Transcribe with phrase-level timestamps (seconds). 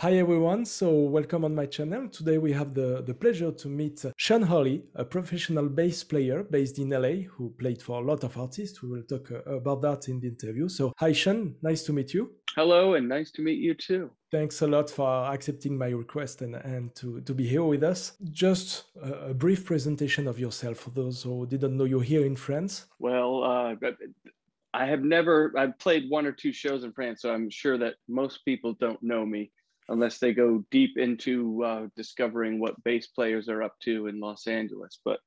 [0.00, 2.08] Hi everyone, so welcome on my channel.
[2.08, 6.78] Today we have the, the pleasure to meet Sean Hurley, a professional bass player based
[6.78, 8.82] in LA who played for a lot of artists.
[8.82, 10.70] We will talk uh, about that in the interview.
[10.70, 12.32] So, hi Sean, nice to meet you.
[12.56, 14.10] Hello, and nice to meet you too.
[14.30, 18.12] Thanks a lot for accepting my request and, and to, to be here with us.
[18.30, 22.36] Just a, a brief presentation of yourself for those who didn't know you're here in
[22.36, 22.86] France.
[22.98, 23.74] Well, uh,
[24.72, 27.96] I have never, I've played one or two shows in France, so I'm sure that
[28.08, 29.50] most people don't know me
[29.90, 34.46] unless they go deep into uh, discovering what bass players are up to in Los
[34.46, 35.00] Angeles.
[35.04, 35.18] But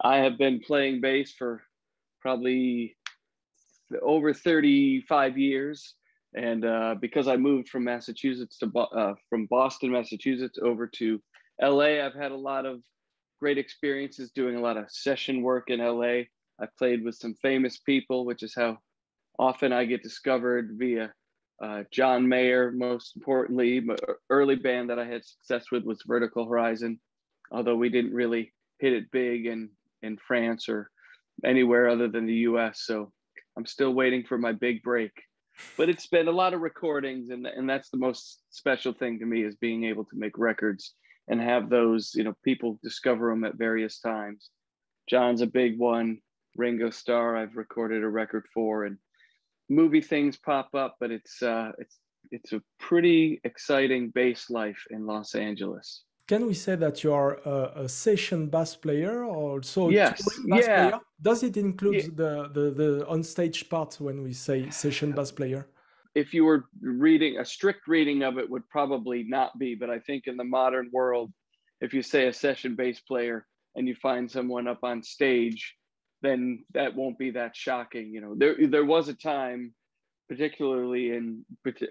[0.00, 1.62] I have been playing bass for
[2.20, 2.96] probably
[4.02, 5.94] over 35 years.
[6.36, 11.20] And uh, because I moved from Massachusetts to uh, from Boston, Massachusetts over to
[11.62, 12.80] LA, I've had a lot of
[13.40, 16.24] great experiences doing a lot of session work in LA.
[16.60, 18.78] I played with some famous people, which is how
[19.38, 21.12] often I get discovered via
[21.64, 23.82] uh, John Mayer, most importantly,
[24.28, 27.00] early band that I had success with was Vertical Horizon,
[27.50, 29.70] although we didn't really hit it big in,
[30.02, 30.90] in France or
[31.42, 32.82] anywhere other than the US.
[32.84, 33.12] So
[33.56, 35.12] I'm still waiting for my big break.
[35.78, 39.24] But it's been a lot of recordings, and, and that's the most special thing to
[39.24, 40.94] me is being able to make records
[41.28, 44.50] and have those, you know, people discover them at various times.
[45.08, 46.18] John's a big one.
[46.56, 48.98] Ringo Starr, I've recorded a record for, and
[49.74, 51.98] movie things pop up, but it's uh, it's
[52.30, 56.04] it's a pretty exciting bass life in Los Angeles.
[56.26, 60.22] Can we say that you are a, a session bass player or also yes.
[60.46, 60.88] bass yeah.
[60.88, 61.00] player?
[61.20, 62.08] Does it include yeah.
[62.14, 65.68] the, the, the on stage part when we say session bass player?
[66.14, 69.98] If you were reading a strict reading of it would probably not be, but I
[69.98, 71.30] think in the modern world,
[71.82, 75.74] if you say a session bass player and you find someone up on stage
[76.24, 78.12] then that won't be that shocking.
[78.12, 79.74] You know, there there was a time,
[80.28, 81.44] particularly in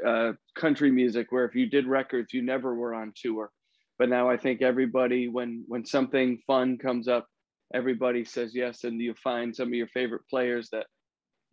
[0.06, 3.52] uh, country music, where if you did records, you never were on tour.
[4.00, 7.28] But now I think everybody, when when something fun comes up,
[7.74, 10.88] everybody says yes, and you find some of your favorite players that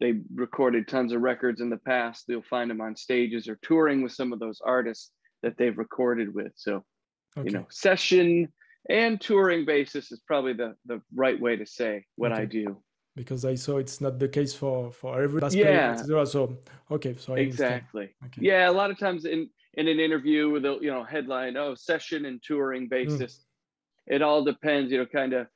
[0.00, 2.24] they recorded tons of records in the past.
[2.28, 5.10] You'll find them on stages or touring with some of those artists
[5.42, 6.52] that they've recorded with.
[6.56, 6.82] So,
[7.36, 7.48] okay.
[7.48, 8.48] you know, session
[8.88, 12.42] and touring basis is probably the the right way to say what okay.
[12.42, 12.76] I do.
[13.16, 15.94] Because I saw it's not the case for for every yeah.
[15.94, 16.56] player, so
[16.90, 18.10] okay, so exactly.
[18.26, 18.40] Okay.
[18.40, 21.74] Yeah, a lot of times in in an interview with a you know headline, oh,
[21.74, 22.88] session and touring hmm.
[22.88, 23.34] basis.
[23.34, 24.14] Mm.
[24.14, 25.46] It all depends, you know, kind of.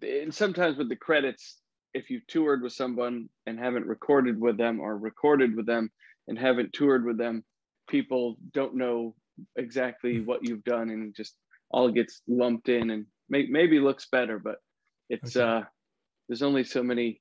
[0.00, 1.58] And sometimes with the credits,
[1.94, 5.90] if you toured with someone and haven't recorded with them, or recorded with them
[6.26, 7.44] and haven't toured with them,
[7.88, 9.14] people don't know
[9.56, 10.24] exactly hmm.
[10.24, 11.34] what you've done and just
[11.72, 14.56] all gets lumped in and may, maybe looks better, but
[15.08, 15.48] it's okay.
[15.48, 15.62] uh
[16.28, 17.20] there's only so many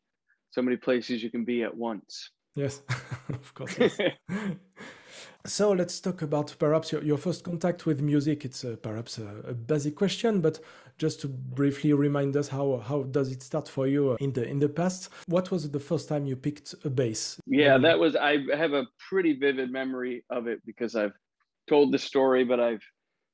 [0.52, 2.30] so many places you can be at once.
[2.56, 2.82] Yes,
[3.30, 3.78] of course.
[3.80, 3.98] Yes.
[5.46, 8.46] so let's talk about perhaps your, your first contact with music.
[8.46, 10.60] It's uh, perhaps a, a, basic question, but
[10.98, 14.60] just to briefly remind us how how does it start for you in the in
[14.60, 15.10] the past?
[15.28, 17.40] What was the first time you picked a bass?
[17.48, 21.18] Yeah, that was I have a pretty vivid memory of it because I've
[21.68, 22.84] told the story, but I've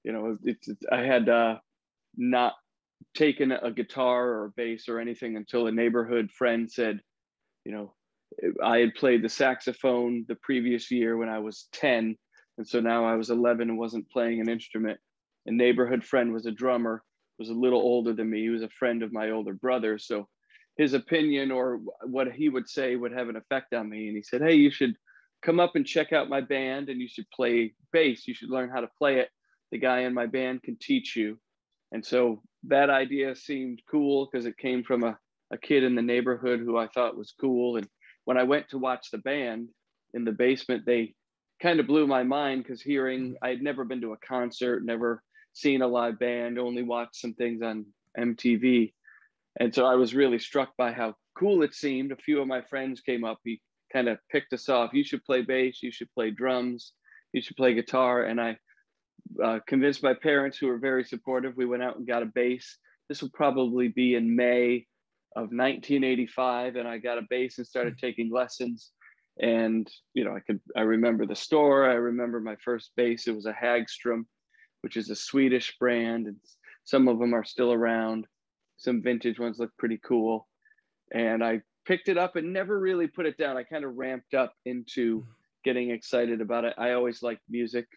[0.04, 1.58] you know, it's, it's I had uh,
[2.16, 2.54] not
[3.16, 7.00] taken a guitar or a bass or anything until a neighborhood friend said,
[7.66, 7.94] you know,
[8.64, 12.16] I had played the saxophone the previous year when I was 10.
[12.58, 15.00] And so now I was 11 and wasn't playing an instrument.
[15.46, 17.04] A neighborhood friend was a drummer,
[17.40, 18.42] was a little older than me.
[18.42, 19.98] He was a friend of my older brother.
[19.98, 20.28] So
[20.78, 24.08] his opinion or what he would say would have an effect on me.
[24.08, 24.96] And he said, Hey, you should
[25.42, 28.28] come up and check out my band and you should play bass.
[28.28, 29.30] You should learn how to play it
[29.72, 31.38] the guy in my band can teach you.
[31.92, 35.18] And so that idea seemed cool because it came from a,
[35.52, 37.78] a kid in the neighborhood who I thought was cool.
[37.78, 37.88] And
[38.26, 39.70] when I went to watch the band
[40.14, 41.16] in the basement, they
[41.62, 43.44] kind of blew my mind because hearing mm-hmm.
[43.44, 45.24] I had never been to a concert, never
[45.54, 47.86] seen a live band, only watched some things on
[48.18, 48.94] MTV.
[49.60, 52.12] And so I was really struck by how cool it seemed.
[52.12, 53.40] A few of my friends came up.
[53.44, 53.62] He
[53.92, 54.94] kind of picked us off.
[54.94, 55.82] You should play bass.
[55.82, 56.94] You should play drums.
[57.34, 58.24] You should play guitar.
[58.24, 58.58] And I
[59.44, 61.56] uh, convinced my parents, who were very supportive.
[61.56, 62.78] We went out and got a bass.
[63.10, 64.86] This would probably be in May
[65.36, 68.06] of 1985, and I got a bass and started hmm.
[68.06, 68.92] taking lessons.
[69.40, 71.90] And you know, I could I remember the store.
[71.90, 73.28] I remember my first bass.
[73.28, 74.26] It was a Hagstrom,
[74.82, 76.38] which is a Swedish brand, and
[76.84, 78.26] some of them are still around.
[78.78, 80.48] Some vintage ones look pretty cool.
[81.14, 83.58] And I picked it up and never really put it down.
[83.58, 85.30] I kind of ramped up into hmm.
[85.64, 86.74] getting excited about it.
[86.78, 87.88] I always liked music.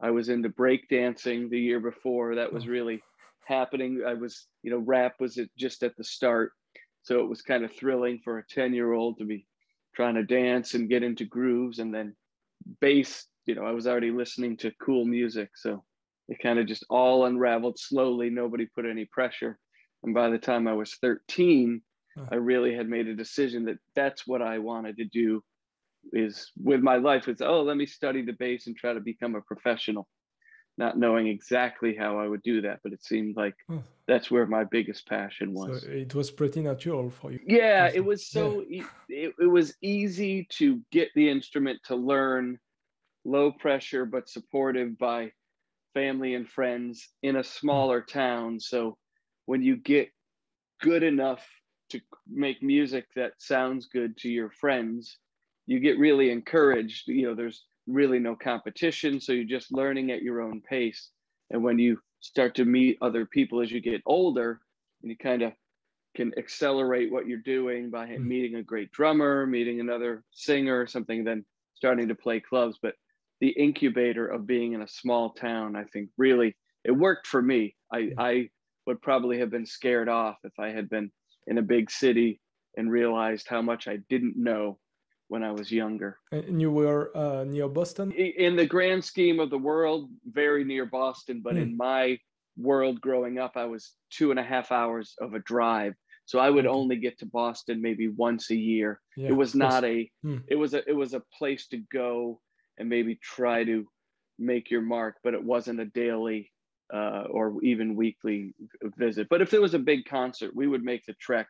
[0.00, 2.34] I was into break dancing the year before.
[2.34, 2.68] That was oh.
[2.68, 3.02] really
[3.44, 4.02] happening.
[4.06, 6.52] I was, you know, rap was it just at the start.
[7.02, 9.46] So it was kind of thrilling for a 10 year old to be
[9.94, 11.78] trying to dance and get into grooves.
[11.78, 12.14] And then
[12.80, 15.48] bass you know, I was already listening to cool music.
[15.56, 15.82] So
[16.28, 18.28] it kind of just all unraveled slowly.
[18.28, 19.58] Nobody put any pressure.
[20.04, 21.80] And by the time I was 13,
[22.30, 25.42] I really had made a decision that that's what I wanted to do
[26.12, 29.34] is with my life is oh let me study the bass and try to become
[29.34, 30.08] a professional.
[30.78, 33.78] Not knowing exactly how i would do that but it seemed like hmm.
[34.06, 35.82] that's where my biggest passion was.
[35.82, 37.40] so it was pretty natural for you.
[37.44, 38.84] Yeah it was so yeah.
[39.08, 42.58] it, it was easy to get the instrument to learn
[43.24, 45.32] low pressure but supportive by
[45.94, 48.60] family and friends in a smaller town.
[48.60, 48.96] So
[49.46, 50.10] when you get
[50.80, 51.44] good enough
[51.90, 55.18] to make music that sounds good to your friends
[55.68, 60.22] you get really encouraged you know there's really no competition so you're just learning at
[60.22, 61.10] your own pace
[61.50, 64.60] and when you start to meet other people as you get older
[65.02, 65.52] and you kind of
[66.16, 68.26] can accelerate what you're doing by mm-hmm.
[68.26, 71.44] meeting a great drummer meeting another singer or something then
[71.74, 72.94] starting to play clubs but
[73.40, 77.74] the incubator of being in a small town i think really it worked for me
[77.92, 78.20] i mm-hmm.
[78.20, 78.48] i
[78.86, 81.10] would probably have been scared off if i had been
[81.46, 82.40] in a big city
[82.76, 84.78] and realized how much i didn't know
[85.28, 86.18] when I was younger.
[86.32, 88.12] And you were uh, near Boston?
[88.12, 91.40] In the grand scheme of the world, very near Boston.
[91.42, 91.62] But mm.
[91.62, 92.18] in my
[92.56, 95.94] world growing up, I was two and a half hours of a drive.
[96.24, 96.74] So I would okay.
[96.74, 99.00] only get to Boston maybe once a year.
[99.16, 100.42] Yeah, it was not a, mm.
[100.48, 102.40] it was a, it was a place to go
[102.78, 103.86] and maybe try to
[104.38, 106.52] make your mark, but it wasn't a daily
[106.92, 108.54] uh, or even weekly
[108.96, 109.28] visit.
[109.28, 111.48] But if there was a big concert, we would make the trek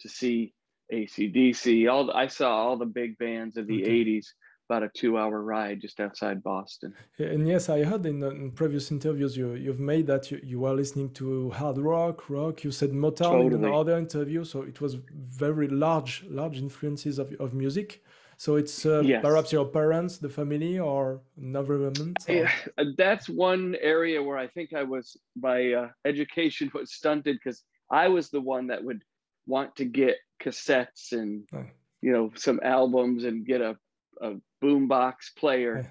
[0.00, 0.54] to see
[0.92, 1.90] ACDC.
[1.90, 4.04] All I saw all the big bands of the okay.
[4.04, 4.26] 80s
[4.68, 6.94] about a two hour ride just outside Boston.
[7.18, 10.72] And yes, I heard in, in previous interviews you, you've made that you, you were
[10.72, 12.64] listening to hard rock, rock.
[12.64, 13.54] You said Motown totally.
[13.54, 14.44] in another interview.
[14.44, 18.02] So it was very large, large influences of, of music.
[18.36, 19.22] So it's uh, yes.
[19.22, 22.24] perhaps your parents, the family, or environment.
[22.28, 22.34] Or...
[22.34, 22.50] Yeah,
[22.96, 28.08] that's one area where I think I was my uh, education was stunted because I
[28.08, 29.04] was the one that would
[29.46, 31.64] want to get cassettes and oh.
[32.00, 33.76] you know some albums and get a,
[34.20, 35.90] a boombox player.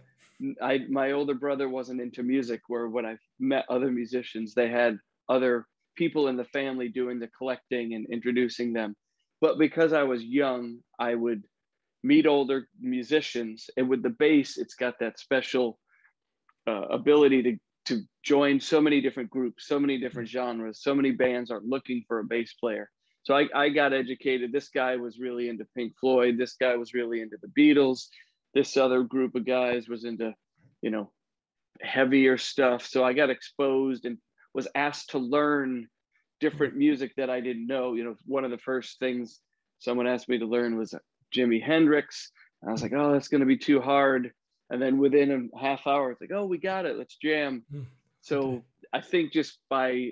[0.62, 2.62] I my older brother wasn't into music.
[2.68, 4.98] Where when I met other musicians, they had
[5.30, 5.66] other
[5.96, 8.96] people in the family doing the collecting and introducing them.
[9.42, 11.44] But because I was young, I would
[12.04, 15.80] meet older musicians, and with the bass, it's got that special
[16.68, 20.32] uh, ability to to join so many different groups, so many different mm.
[20.32, 22.90] genres, so many bands are looking for a bass player
[23.24, 24.52] so I, I got educated.
[24.52, 26.38] This guy was really into Pink Floyd.
[26.38, 28.08] This guy was really into the Beatles.
[28.54, 30.34] This other group of guys was into,
[30.82, 31.12] you know,
[31.82, 32.86] heavier stuff.
[32.86, 34.18] So I got exposed and
[34.54, 35.88] was asked to learn
[36.40, 37.94] different music that I didn't know.
[37.94, 39.40] You know, one of the first things
[39.80, 40.94] someone asked me to learn was
[41.36, 42.32] Jimi Hendrix.
[42.62, 44.32] And I was like, oh, that's going to be too hard.
[44.70, 46.98] And then within a half hour, it's like, oh, we got it.
[46.98, 47.64] Let's jam.
[47.72, 47.82] Hmm.
[48.22, 48.64] So.
[48.94, 50.12] I think just by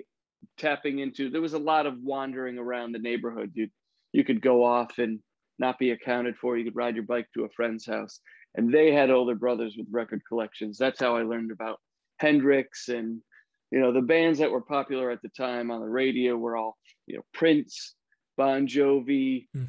[0.58, 3.52] tapping into there was a lot of wandering around the neighborhood.
[3.54, 3.68] You
[4.12, 5.20] you could go off and
[5.58, 6.56] not be accounted for.
[6.56, 8.20] You could ride your bike to a friend's house.
[8.54, 10.76] And they had older brothers with record collections.
[10.78, 11.80] That's how i learned about
[12.18, 13.20] hendrix and
[13.72, 16.76] you know the bands that were popular at the time on the radio were all
[17.06, 17.94] you know prince
[18.36, 19.66] bon jovi mm.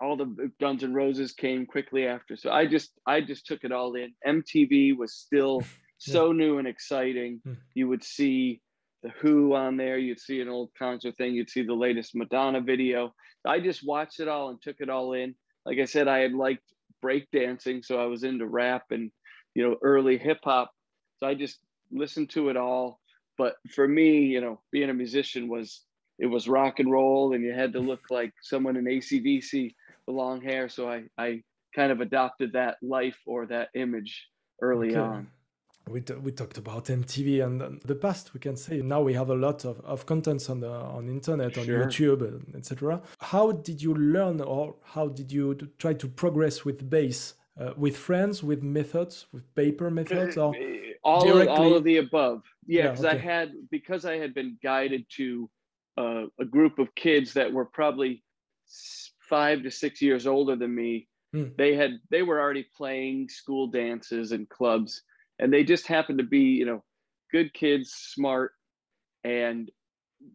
[0.00, 2.36] all the guns and roses came quickly after.
[2.36, 4.12] So i just i just took it all in.
[4.26, 5.62] Mtv was still
[5.98, 6.38] so yeah.
[6.38, 7.40] new and exciting.
[7.46, 7.56] Mm.
[7.74, 8.60] you would see
[9.02, 9.98] the Who on there.
[9.98, 11.34] You'd see an old concert thing.
[11.34, 13.14] You'd see the latest Madonna video.
[13.44, 15.34] I just watched it all and took it all in.
[15.66, 16.62] Like I said, I had liked
[17.04, 19.10] breakdancing, so I was into rap and
[19.54, 20.72] you know early hip hop.
[21.18, 21.58] So I just
[21.90, 23.00] listened to it all.
[23.38, 25.82] But for me, you know, being a musician was
[26.18, 29.74] it was rock and roll, and you had to look like someone in ACDC
[30.06, 30.68] with long hair.
[30.68, 31.42] So I I
[31.74, 34.28] kind of adopted that life or that image
[34.60, 34.98] early okay.
[34.98, 35.28] on
[35.88, 38.34] we, t- we talked about MTV and the past.
[38.34, 41.58] We can say now we have a lot of, of contents on the on internet,
[41.58, 41.86] on sure.
[41.86, 43.02] YouTube, etc.
[43.20, 47.34] How did you learn, or how did you try to progress with bass?
[47.60, 50.54] Uh, with friends, with methods, with paper methods, or
[51.04, 51.52] all directly...
[51.52, 52.42] of, all of the above.
[52.66, 53.18] Yeah, because yeah, okay.
[53.18, 55.50] I had because I had been guided to
[55.98, 58.22] uh, a group of kids that were probably
[59.20, 61.08] five to six years older than me.
[61.34, 61.54] Mm.
[61.58, 65.02] They had they were already playing school dances and clubs
[65.38, 66.82] and they just happened to be you know
[67.32, 68.52] good kids smart
[69.24, 69.70] and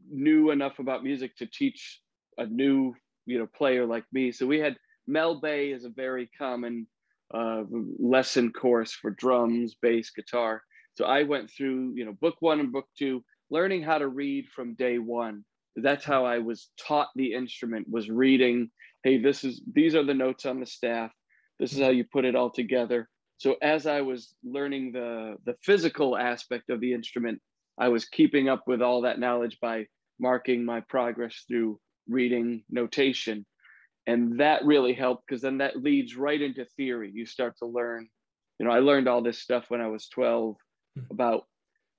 [0.10, 2.02] knew enough about music to teach
[2.38, 2.94] a new
[3.26, 4.32] you know player like me.
[4.32, 4.76] So we had
[5.08, 6.88] mel bay is a very common
[7.34, 7.64] uh,
[8.00, 10.62] lesson course for drums bass guitar.
[10.96, 14.48] So i went through you know book one and book two learning how to read
[14.56, 15.44] from day one.
[15.76, 18.72] That's how i was taught the instrument was reading
[19.04, 21.12] hey this is these are the notes on the staff.
[21.60, 25.56] This is how you put it all together So as I was learning the the
[25.62, 27.40] physical aspect of the instrument,
[27.78, 29.86] I was keeping up with all that knowledge by
[30.20, 33.46] marking my progress through reading notation.
[34.08, 37.12] And that really helped because then that leads right into theory.
[37.14, 38.08] You start to learn,
[38.58, 40.56] you know, I learned all this stuff when I was 12
[40.98, 41.04] mm.
[41.12, 41.44] about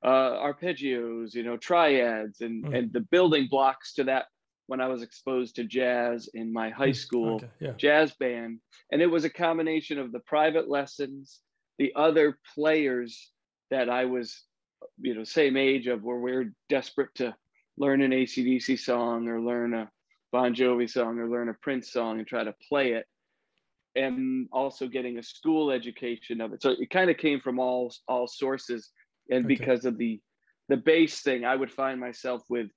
[0.03, 2.77] uh, arpeggios, you know, triads and, mm.
[2.77, 4.27] and the building blocks to that
[4.69, 7.73] when I was exposed to jazz in my high hmm, school okay, yeah.
[7.77, 8.61] jazz band.
[8.93, 11.41] And it was a combination of the private lessons,
[11.79, 13.33] the other players
[13.71, 14.45] that I was,
[15.01, 17.35] you know, same age of where we are desperate to
[17.79, 19.91] learn an ACDC song or learn a
[20.33, 23.07] Bon Jovi song or learn a Prince song and try to play it.
[23.97, 26.63] And also getting a school education of it.
[26.63, 28.91] So it kind of came from all all sources.
[29.31, 29.57] And okay.
[29.57, 30.21] because of the
[30.69, 32.69] the bass thing, I would find myself with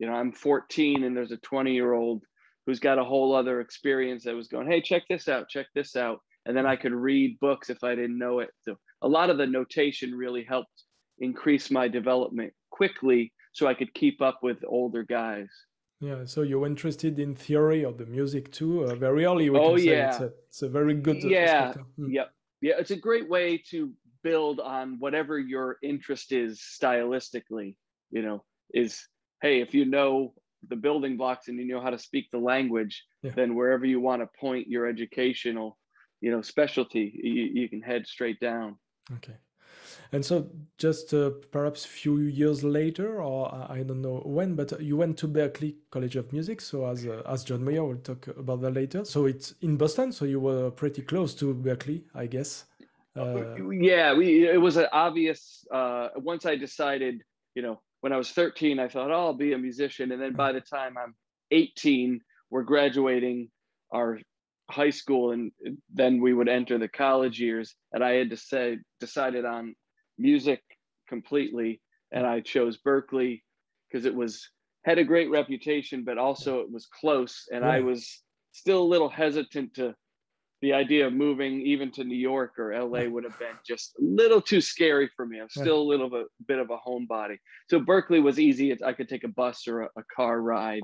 [0.00, 2.24] you know i'm 14 and there's a 20 year old
[2.66, 5.94] who's got a whole other experience that was going hey check this out check this
[5.94, 6.18] out.
[6.46, 8.50] And then i could read books if i didn't know it.
[8.64, 10.84] So a lot of the notation really helped
[11.18, 15.50] increase my development quickly so i could keep up with older guys.
[16.00, 18.84] Yeah so you're interested in theory of the music too?
[18.84, 21.74] Uh, very early we oh yeah it's a, it's a, very good yeah.
[21.96, 22.10] hmm.
[22.10, 22.28] yeah
[22.62, 23.92] yeah it's a great way to
[24.22, 27.76] build on whatever your interest is stylistically
[28.10, 28.42] you know
[28.72, 29.06] is
[29.42, 30.34] hey, if you know
[30.68, 33.32] the building blocks and you know how to speak the language, yeah.
[33.34, 35.78] then wherever you want to point your educational,
[36.20, 38.76] you know, specialty, you, you can head straight down.
[39.16, 39.36] Okay.
[40.12, 44.80] And so, just uh, perhaps a few years later, or I don't know when, but
[44.80, 46.60] you went to Berklee College of Music.
[46.60, 49.04] So, as uh, as John Mayer, we'll talk about that later.
[49.04, 50.10] So, it's in Boston.
[50.10, 52.64] So, you were pretty close to Berklee, I guess.
[53.16, 55.64] Uh, yeah, we, it was an obvious.
[55.72, 57.22] Uh, once I decided,
[57.54, 60.12] you know, when I was 13, I thought, oh, I'll be a musician.
[60.12, 61.14] And then by the time I'm
[61.50, 63.48] 18, we're graduating
[63.92, 64.18] our
[64.70, 65.50] high school, and
[65.92, 67.74] then we would enter the college years.
[67.92, 69.74] And I had to say, decided on
[70.18, 70.62] music
[71.08, 71.80] completely,
[72.12, 73.42] and I chose Berklee
[73.90, 74.48] because it was
[74.84, 77.64] had a great reputation, but also it was close, and.
[77.64, 79.94] I was still a little hesitant to
[80.62, 84.02] the idea of moving even to New York or LA would have been just a
[84.02, 85.40] little too scary for me.
[85.40, 87.36] I'm still a little bit, bit of a homebody.
[87.70, 88.76] So Berklee was easy.
[88.84, 90.82] I could take a bus or a, a, car ride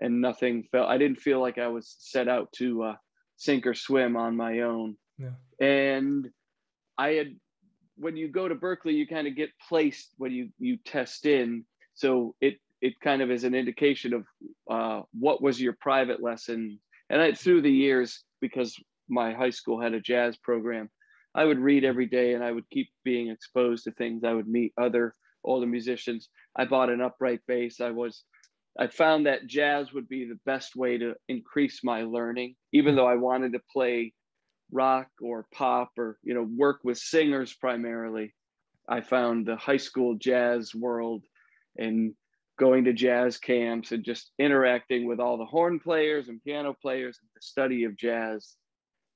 [0.00, 2.94] and nothing felt, I didn't feel like I was set out to uh,
[3.36, 4.96] sink or swim on my own.
[5.18, 5.30] Yeah.
[5.60, 6.28] And
[6.96, 7.28] I had,
[7.96, 11.64] when you go to Berklee, you kind of get placed when you, you test in.
[11.94, 14.24] So it, it kind of is an indication of
[14.70, 16.78] uh, what was your private lesson.
[17.10, 18.74] And I, through the years, because
[19.08, 20.90] my high school had a jazz program.
[21.34, 24.24] I would read every day and I would keep being exposed to things.
[24.24, 26.28] I would meet other older musicians.
[26.56, 27.80] I bought an upright bass.
[27.80, 28.24] I was
[28.78, 33.08] I found that jazz would be the best way to increase my learning, even though
[33.08, 34.12] I wanted to play
[34.70, 38.34] rock or pop or you know work with singers primarily.
[38.88, 41.24] I found the high school jazz world
[41.76, 42.14] and
[42.58, 47.18] going to jazz camps and just interacting with all the horn players and piano players
[47.20, 48.56] and the study of jazz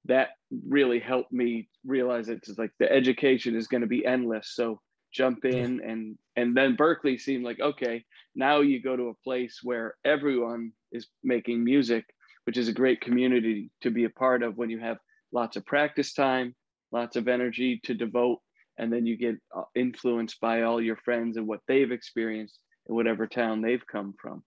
[0.06, 0.30] that
[0.68, 4.52] really helped me realize it's like the education is going to be endless.
[4.54, 4.80] So
[5.12, 8.04] jump in and and then Berklee seemed like okay,
[8.35, 12.04] now you go to a place where everyone is making music,
[12.44, 14.99] which is a great community to be a part of when you have
[15.32, 16.54] lots of practice time,
[16.90, 18.40] lots of energy to devote
[18.78, 22.94] and then you get uh, influenced by all your friends and what they've experienced in
[22.94, 24.42] whatever town they've come from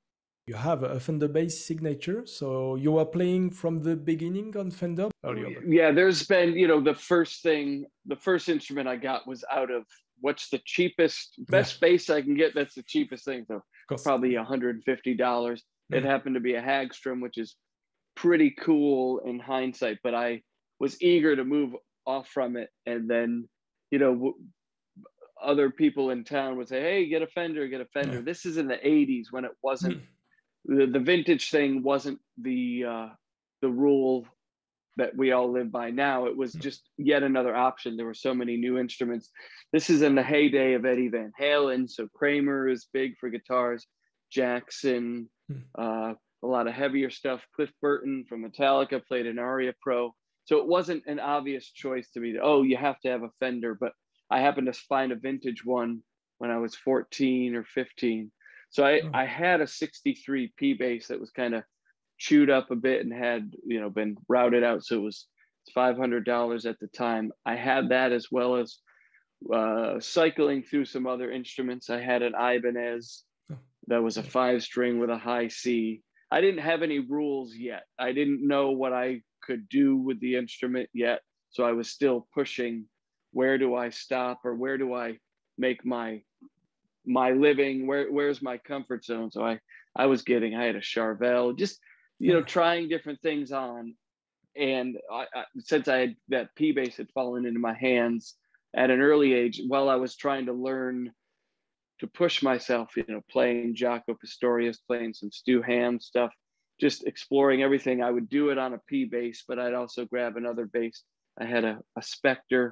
[0.48, 5.10] you have a Fender bass signature, so you were playing from the beginning on Fender.
[5.68, 9.72] Yeah, there's been you know the first thing, the first instrument I got was out
[9.72, 9.86] of
[10.22, 11.88] what's the cheapest, best yeah.
[11.88, 12.54] bass I can get.
[12.54, 13.62] That's the cheapest thing, so
[14.04, 15.64] probably 150 dollars.
[15.92, 17.56] It happened to be a Hagstrom, which is
[18.16, 20.42] pretty cool in hindsight, but I
[20.80, 21.74] was eager to move
[22.06, 23.50] off from it, and then
[23.90, 24.34] you know
[25.44, 28.22] other people in town would say, "Hey, get a Fender, get a Fender." Yeah.
[28.22, 30.04] This is in the '80s when it wasn't hmm
[30.68, 33.08] the, the vintage thing wasn't the uh,
[33.62, 34.28] the rule
[34.98, 36.26] that we all live by now.
[36.26, 36.60] It was hmm.
[36.60, 37.98] just yet another option.
[37.98, 39.30] There were so many new instruments.
[39.74, 41.90] This is in the heyday of Eddie Van Halen.
[41.90, 43.86] So Kramer is big for guitars,
[44.32, 45.60] Jackson, hmm.
[45.78, 47.42] uh, a lot of heavier stuff.
[47.56, 50.14] Cliff Burton from Metallica played an Aria Pro.
[50.46, 52.36] So it wasn't an obvious choice to me.
[52.42, 53.76] Oh, you have to have a Fender.
[53.76, 53.94] But
[54.30, 56.02] I happened to find a vintage one
[56.38, 58.32] when I was 14 or 15
[58.70, 59.10] so I, hmm.
[59.14, 61.64] I had a 63 P bass that was kind of
[62.18, 64.84] chewed up a bit and had, you know, been routed out.
[64.84, 65.28] So it was
[65.76, 67.32] $500 at the time.
[67.46, 68.78] I had that as well as
[69.54, 71.90] uh, cycling through some other instruments.
[71.90, 73.24] I had an Ibanez
[73.88, 76.02] that was a five string with a high C.
[76.32, 77.84] I didn't have any rules yet.
[78.00, 81.22] I didn't know what I could do with the instrument yet.
[81.52, 82.86] So I was still pushing
[83.32, 85.18] where do I stop or where do I
[85.58, 86.22] make my
[87.06, 87.88] my living?
[87.88, 89.32] Where where's my comfort zone?
[89.32, 89.60] So I
[89.96, 91.80] I was getting I had a Charvel, just
[92.20, 93.96] you know, trying different things on.
[94.56, 98.36] And I, I, since I had that P bass had fallen into my hands
[98.76, 101.12] at an early age, while I was trying to learn
[102.00, 106.32] to push myself, you know, playing Jaco Pastorius, playing some Stu Hamm stuff,
[106.80, 108.02] just exploring everything.
[108.02, 111.04] I would do it on a P bass, but I'd also grab another bass.
[111.40, 112.72] I had a, a Spector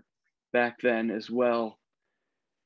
[0.51, 1.79] back then as well.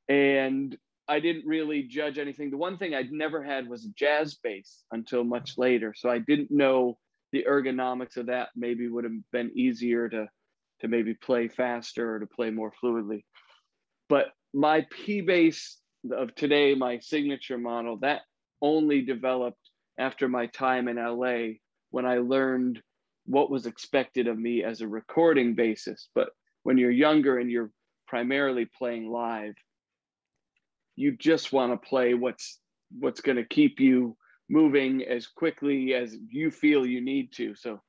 [0.10, 0.78] And
[1.10, 2.52] I didn't really judge anything.
[2.52, 5.94] The one thing I'd never had was a jazz bass until much later.
[5.96, 6.98] So I didn't know
[7.32, 10.28] the ergonomics of that maybe would have been easier to
[10.82, 13.24] to maybe play faster or to play more fluidly.
[14.10, 15.80] But my P bass
[16.12, 18.22] of today, my signature model, that
[18.62, 21.56] only developed after my time in LA
[21.90, 22.82] when I learned
[23.26, 26.08] what was expected of me as a recording bassist.
[26.14, 26.30] But
[26.64, 27.72] when you're younger and you're
[28.08, 29.56] primarily playing live,
[30.98, 32.60] you just want to play what's
[33.00, 34.18] what's going to keep you
[34.50, 37.56] moving as quickly as you feel you need to.
[37.56, 37.82] So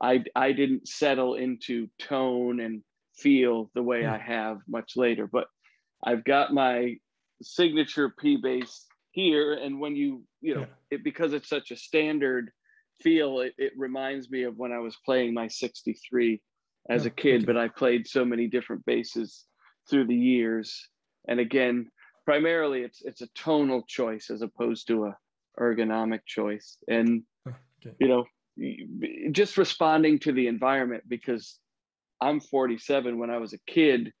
[0.00, 2.82] I I didn't settle into tone and
[3.16, 5.46] feel the way I have much later, but
[6.02, 6.96] I've got my
[7.42, 10.66] signature P bass here and when you you know yeah.
[10.90, 12.50] it because it's such a standard
[13.00, 16.40] feel it, it reminds me of when i was playing my 63
[16.88, 19.44] as a kid but i played so many different basses
[19.88, 20.88] through the years
[21.28, 21.86] and again
[22.24, 25.16] primarily it's it's a tonal choice as opposed to a
[25.58, 26.78] ergonomic choice.
[26.88, 27.94] And okay.
[27.98, 28.24] you know
[29.32, 31.58] just responding to the environment because
[32.20, 34.12] i'm 47 when i was a kid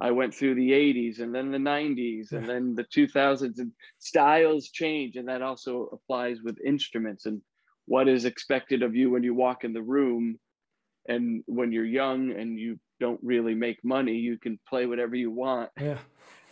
[0.00, 4.68] I went through the 80s and then the 90s and then the 2000s and styles
[4.68, 5.16] change.
[5.16, 7.42] And that also applies with instruments and
[7.86, 10.38] what is expected of you when you walk in the room.
[11.08, 15.30] And when you're young and you don't really make money you can play whatever you
[15.30, 15.70] want.
[15.80, 15.98] Yeah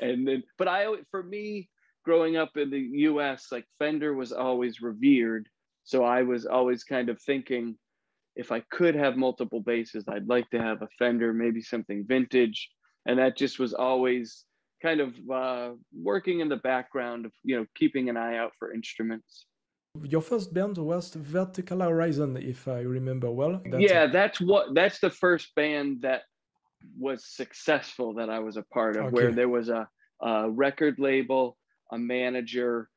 [0.01, 1.69] and then but I for me
[2.05, 5.49] growing up in the US like Fender was always revered.
[5.85, 7.77] So I was always kind of thinking
[8.37, 12.71] if I could have multiple basses I'd like to have a Fender maybe something vintage.
[13.07, 14.45] And that just was always
[14.83, 18.73] kind of uh, working in the background of you know keeping an eye out for
[18.73, 19.47] instruments.
[20.03, 23.61] Your first band was vertical horizon if i remember well.
[23.65, 26.23] That's yeah that's what that's the first band that
[26.99, 29.15] was successful that i was a part of okay.
[29.15, 29.89] where there was a,
[30.23, 31.57] a record label
[31.93, 32.89] a manager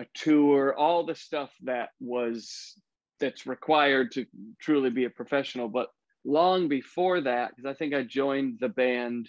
[0.00, 2.74] a tour all the stuff that was
[3.20, 4.24] that's required to
[4.60, 5.88] truly be a professional but
[6.28, 9.28] long before that, because I think I joined the band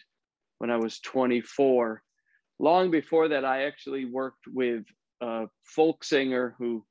[0.58, 2.04] when I was 24.
[2.60, 4.84] Long before that, I actually worked with
[5.22, 6.86] a folk singer who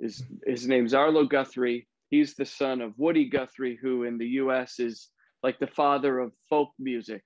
[0.00, 1.86] is his name's Arlo Guthrie.
[2.08, 5.08] He's the son of Woody Guthrie, who in the US is
[5.42, 7.22] like the father of folk music.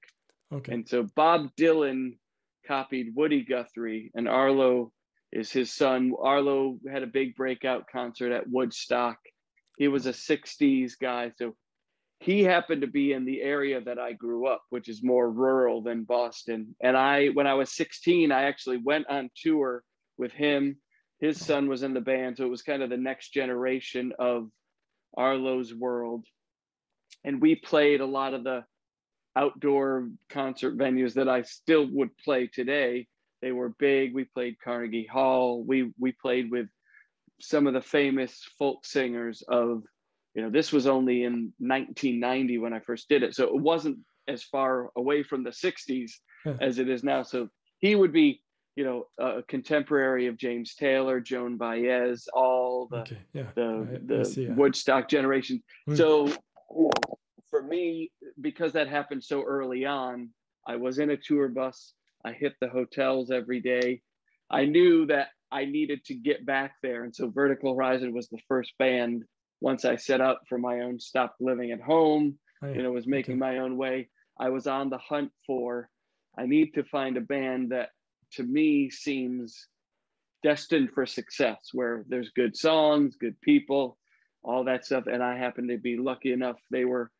[0.52, 0.72] Okay.
[0.72, 2.18] And so Bob Dylan
[2.66, 4.92] copied Woody Guthrie, and Arlo
[5.32, 6.12] is his son.
[6.20, 9.18] Arlo had a big breakout concert at Woodstock.
[9.78, 11.32] He was a 60s guy.
[11.36, 11.54] So
[12.20, 15.82] he happened to be in the area that I grew up, which is more rural
[15.82, 16.74] than Boston.
[16.80, 19.82] And I, when I was 16, I actually went on tour
[20.16, 20.78] with him.
[21.20, 24.48] His son was in the band, so it was kind of the next generation of
[25.16, 26.24] Arlo's world.
[27.24, 28.64] And we played a lot of the
[29.36, 33.06] outdoor concert venues that I still would play today.
[33.42, 34.14] They were big.
[34.14, 35.62] We played Carnegie Hall.
[35.62, 36.68] We we played with
[37.40, 39.82] some of the famous folk singers of
[40.34, 43.98] you know this was only in 1990 when i first did it so it wasn't
[44.28, 46.12] as far away from the 60s
[46.44, 46.54] yeah.
[46.60, 48.40] as it is now so he would be
[48.74, 53.18] you know a contemporary of james taylor joan baez all the okay.
[53.32, 53.46] yeah.
[53.54, 55.96] the, I, the I woodstock generation mm.
[55.96, 56.32] so
[57.50, 60.28] for me because that happened so early on
[60.66, 61.94] i was in a tour bus.
[62.24, 64.02] I hit the hotels every day.
[64.50, 67.04] I knew that i needed to get back there.
[67.04, 69.24] And so vertical horizon was the first band
[69.60, 73.06] once I set up for my own, stopped living at home, oh, you know, was
[73.06, 75.88] making my own way, I was on the hunt for,
[76.38, 77.90] I need to find a band that
[78.32, 79.66] to me seems
[80.42, 83.96] destined for success, where there's good songs, good people,
[84.46, 85.06] all that stuff.
[85.06, 87.10] And I happened to be lucky enough, they were,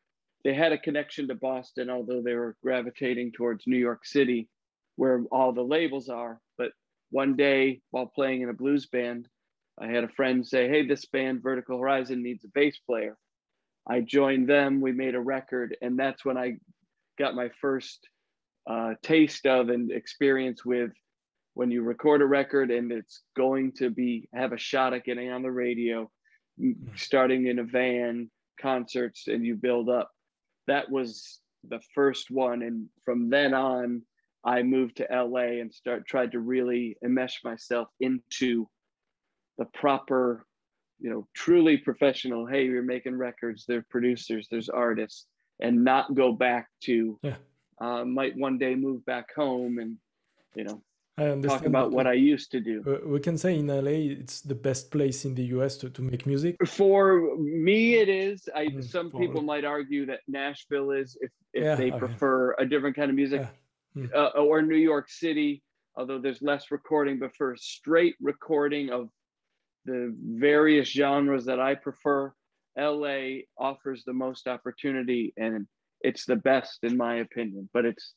[0.43, 4.47] they had a connection to Boston, although they were gravitating towards New York City,
[4.95, 6.39] where all the labels are.
[6.57, 6.71] But
[7.11, 9.27] one day while playing in a blues band,
[9.79, 13.17] I had a friend say, Hey, this band Vertical Horizon needs a bass player.
[13.87, 16.57] I joined them, we made a record, and that's when I
[17.19, 18.07] got my first
[18.69, 20.91] uh, taste of and experience with
[21.53, 25.31] when you record a record and it's going to be have a shot at getting
[25.31, 26.09] on the radio,
[26.95, 30.11] starting in a van, concerts, and you build up.
[30.67, 32.61] That was the first one.
[32.63, 34.01] And from then on,
[34.43, 38.67] I moved to LA and start tried to really enmesh myself into
[39.57, 40.45] the proper,
[40.99, 42.45] you know, truly professional.
[42.45, 43.65] Hey, you're making records.
[43.67, 44.47] There's producers.
[44.49, 45.25] There's artists,
[45.59, 47.19] and not go back to.
[47.21, 47.35] Yeah.
[47.79, 49.97] Uh, might one day move back home and,
[50.55, 50.81] you know,
[51.17, 52.83] talk about what I used to do.
[52.85, 56.01] Uh, we can say in LA, it's the best place in the US to, to
[56.01, 56.55] make music.
[56.67, 58.47] For me, it is.
[58.55, 62.65] I mm, some people might argue that Nashville is if, if yeah, they prefer a
[62.65, 63.47] different kind of music,
[63.95, 64.03] yeah.
[64.03, 64.13] mm.
[64.13, 65.63] uh, or New York City,
[65.95, 67.17] although there's less recording.
[67.19, 69.09] But for straight recording of
[69.85, 72.31] the various genres that I prefer,
[72.77, 75.65] LA offers the most opportunity, and
[76.01, 77.69] it's the best in my opinion.
[77.73, 78.13] But it's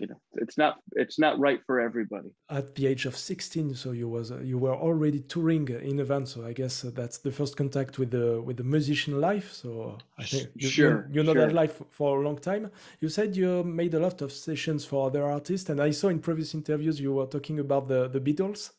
[0.00, 3.92] you know it's not it's not right for everybody at the age of 16 so
[3.92, 7.30] you was uh, you were already touring in events so i guess uh, that's the
[7.30, 11.22] first contact with the with the musician life so i think you, sure you, you
[11.22, 11.46] know sure.
[11.46, 15.06] that life for a long time you said you made a lot of sessions for
[15.06, 18.70] other artists and i saw in previous interviews you were talking about the the beatles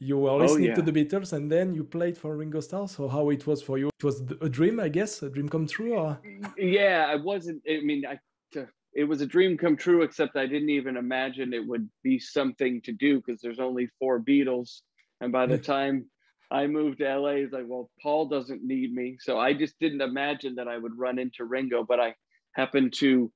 [0.00, 0.74] you were oh, listening oh, yeah.
[0.74, 2.88] to the Beatles and then you played for Ringo Starr.
[2.88, 3.90] So how it was for you?
[3.98, 5.94] It was a dream, I guess, a dream come true.
[5.94, 6.18] Or?
[6.58, 7.62] Yeah, I wasn't.
[7.68, 8.18] I mean, I
[8.94, 12.80] it was a dream come true, except I didn't even imagine it would be something
[12.82, 14.82] to do because there's only four Beatles.
[15.20, 16.06] And by the time
[16.50, 19.16] I moved to LA, it's like, well, Paul doesn't need me.
[19.20, 22.14] So I just didn't imagine that I would run into Ringo, but I
[22.52, 23.32] happened to,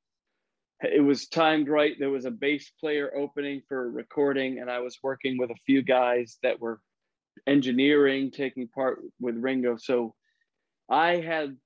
[0.81, 1.95] it was timed right.
[1.99, 5.83] There was a bass player opening for recording, and I was working with a few
[5.83, 6.81] guys that were
[7.49, 9.77] engineering, taking part with Ringo.
[9.77, 10.15] So
[10.89, 11.57] I had,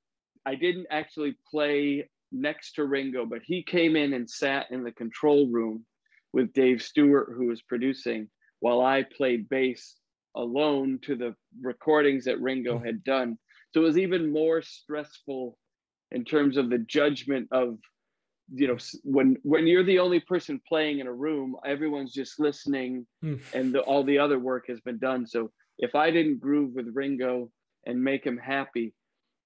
[0.47, 4.93] I didn't actually play next to Ringo, but he came in and sat in the
[4.93, 5.85] control room
[6.33, 8.29] with Dave Stewart, who was producing,
[8.61, 9.97] while I played bass
[10.35, 13.39] alone to the recordings that Ringo had done.
[13.73, 15.59] So it was even more stressful
[16.11, 17.79] in terms of the judgment of,
[18.55, 23.07] you know, when when you're the only person playing in a room, everyone's just listening,
[23.25, 23.41] mm.
[23.55, 25.27] and the, all the other work has been done.
[25.27, 27.51] So if I didn't groove with Ringo
[27.87, 28.95] and make him happy,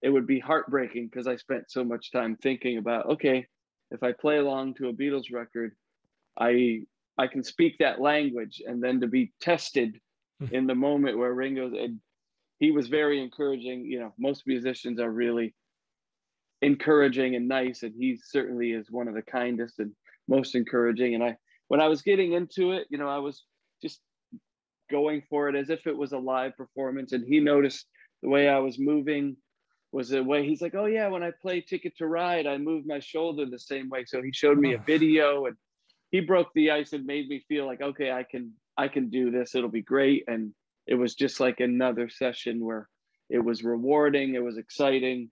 [0.03, 3.47] it would be heartbreaking because I spent so much time thinking about okay,
[3.91, 5.75] if I play along to a Beatles record,
[6.39, 6.83] I
[7.19, 10.01] I can speak that language, and then to be tested
[10.41, 10.55] hmm.
[10.55, 12.01] in the moment where Ringo's and
[12.59, 13.85] he was very encouraging.
[13.85, 15.55] You know, most musicians are really
[16.63, 19.93] encouraging and nice, and he certainly is one of the kindest and
[20.29, 21.15] most encouraging.
[21.15, 21.37] And I,
[21.69, 23.45] when I was getting into it, you know, I was
[23.83, 24.01] just
[24.91, 27.87] going for it as if it was a live performance, and he noticed
[28.23, 29.37] the way I was moving
[29.97, 32.85] was the way he's like, oh yeah, when I play Ticket to Ride, I move
[32.87, 34.05] my shoulder the same way.
[34.05, 35.57] So he showed me a video and
[36.11, 39.31] he broke the ice and made me feel like, okay, I can I can do
[39.31, 39.55] this.
[39.55, 40.25] It'll be great.
[40.27, 40.53] And
[40.87, 42.91] it was just like another session where
[43.31, 45.31] it was rewarding, it was exciting.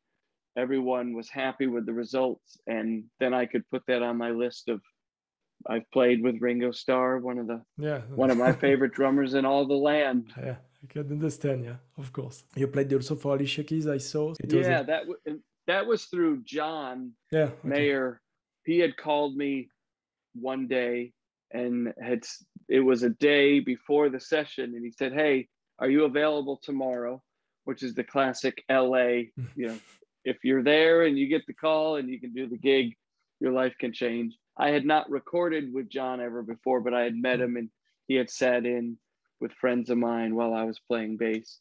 [0.57, 2.57] Everyone was happy with the results.
[2.67, 4.81] And then I could put that on my list of
[5.69, 9.45] I've played with Ringo Starr, one of the yeah one of my favorite drummers in
[9.45, 10.33] all the land.
[10.39, 10.57] Yeah.
[10.85, 11.65] I can understand.
[11.65, 12.45] Yeah, of course.
[12.55, 13.87] You played also for Alicia Keys.
[13.87, 14.35] I saw.
[14.41, 14.85] It yeah, a...
[14.85, 17.13] that w- that was through John.
[17.31, 17.69] Yeah, okay.
[17.69, 18.21] Mayer.
[18.65, 19.69] He had called me
[20.35, 21.13] one day,
[21.53, 22.25] and had
[22.69, 27.23] it was a day before the session, and he said, "Hey, are you available tomorrow?"
[27.65, 29.07] Which is the classic LA.
[29.57, 29.79] you know,
[30.25, 32.95] if you're there and you get the call and you can do the gig,
[33.41, 34.35] your life can change.
[34.57, 37.45] I had not recorded with John ever before, but I had met hmm.
[37.45, 37.71] him and
[38.07, 38.99] he had sat in
[39.41, 41.59] with friends of mine while I was playing bass.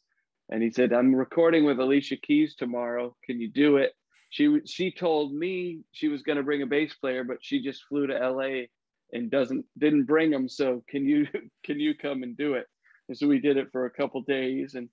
[0.50, 3.16] And he said, I'm recording with Alicia Keys tomorrow.
[3.24, 3.92] Can you do it?
[4.30, 7.84] She she told me she was going to bring a bass player, but she just
[7.84, 8.64] flew to LA
[9.12, 10.48] and doesn't didn't bring them.
[10.48, 11.26] So can you
[11.64, 12.66] can you come and do it?
[13.08, 14.88] And so we did it for a couple days, and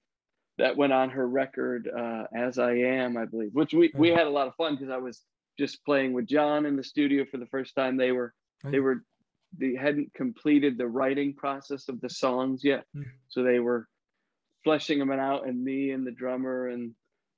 [0.58, 3.52] that went on her record uh, as I am, I believe.
[3.54, 5.22] Which we we had a lot of fun because I was
[5.58, 7.98] just playing with John in the studio for the first time.
[7.98, 9.04] They were they were
[9.58, 12.86] they hadn't completed the writing process of the songs yet.
[12.96, 13.06] Mm.
[13.30, 13.88] So they were
[14.64, 16.92] fleshing them out, and me and the drummer and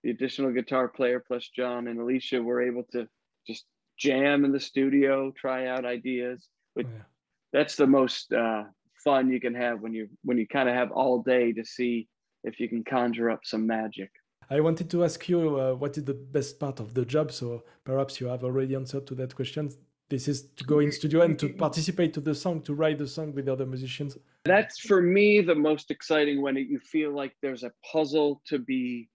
[0.04, 3.08] the additional guitar player plus John and Alicia were able to
[3.48, 3.66] just
[3.98, 6.48] jam in the studio, try out ideas.
[6.76, 7.04] But oh, yeah.
[7.52, 8.64] that's the most uh,
[9.04, 12.08] fun you can have when you when you kind of have all day to see
[12.44, 14.12] if you can conjure up some magic.
[14.50, 17.32] I wanted to ask you uh, what is the best part of the job.
[17.32, 19.72] So perhaps you have already answered to that question
[20.14, 23.08] this is to go in studio and to participate to the song to write the
[23.08, 24.16] song with other musicians.
[24.46, 28.60] That's for me the most exciting when it, you feel like there's a puzzle to
[28.60, 29.10] be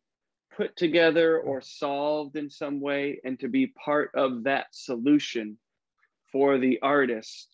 [0.56, 5.56] put together or solved in some way and to be part of that solution
[6.32, 7.48] for the artist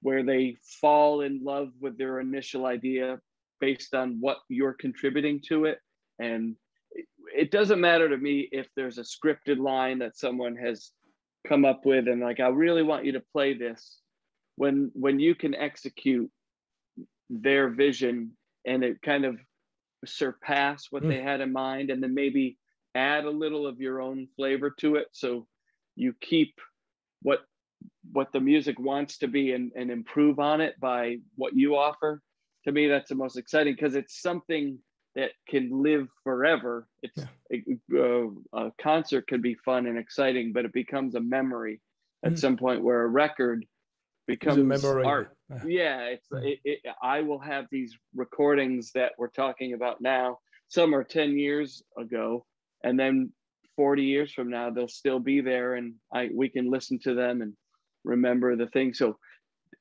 [0.00, 3.18] where they fall in love with their initial idea
[3.60, 5.80] based on what you're contributing to it.
[6.18, 6.56] And
[7.36, 10.92] it doesn't matter to me if there's a scripted line that someone has
[11.48, 13.98] come up with and like i really want you to play this
[14.56, 16.30] when when you can execute
[17.30, 18.32] their vision
[18.66, 19.36] and it kind of
[20.04, 21.08] surpass what mm.
[21.08, 22.56] they had in mind and then maybe
[22.94, 25.46] add a little of your own flavor to it so
[25.96, 26.54] you keep
[27.22, 27.40] what
[28.12, 32.20] what the music wants to be and, and improve on it by what you offer
[32.64, 34.78] to me that's the most exciting because it's something
[35.14, 36.86] that can live forever.
[37.02, 37.60] It's yeah.
[37.96, 41.80] a, a, concert could be fun and exciting but it becomes a memory
[42.24, 42.38] at mm.
[42.38, 43.64] some point where a record
[44.26, 45.36] becomes a art.
[45.66, 46.00] Yeah.
[46.04, 50.38] It's it, it, i will have these recordings that we're talking about now.
[50.68, 52.44] Some are 10 years ago
[52.84, 53.32] and then
[53.76, 57.42] 40 years from now they'll still be there and i we can listen to them
[57.42, 57.54] and
[58.04, 58.92] remember the thing.
[58.92, 59.18] So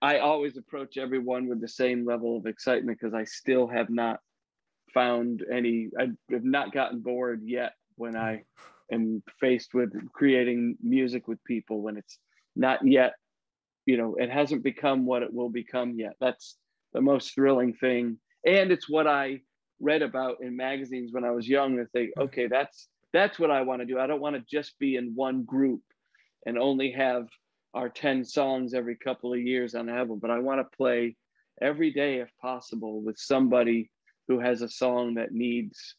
[0.02, 4.20] i always approach everyone with the same level of excitement because i still have not
[4.94, 8.44] found any i have not gotten bored yet when i mm.
[8.92, 12.20] am faced with creating music with people when it's
[12.56, 13.14] not yet
[13.86, 16.14] you know it hasn't become what it will become yet.
[16.20, 16.58] That's
[16.94, 18.18] the most thrilling thing.
[18.46, 19.42] And it's what i
[19.80, 22.24] read about in magazines when i was young and think mm.
[22.24, 24.00] okay that's that's what I want to do.
[24.00, 25.82] I don't want to just be in one group
[26.46, 27.28] and only have
[27.74, 31.16] our 10 songs every couple of years on the album, but I want to play
[31.62, 33.90] every day if possible with somebody
[34.28, 35.96] who has a song that needs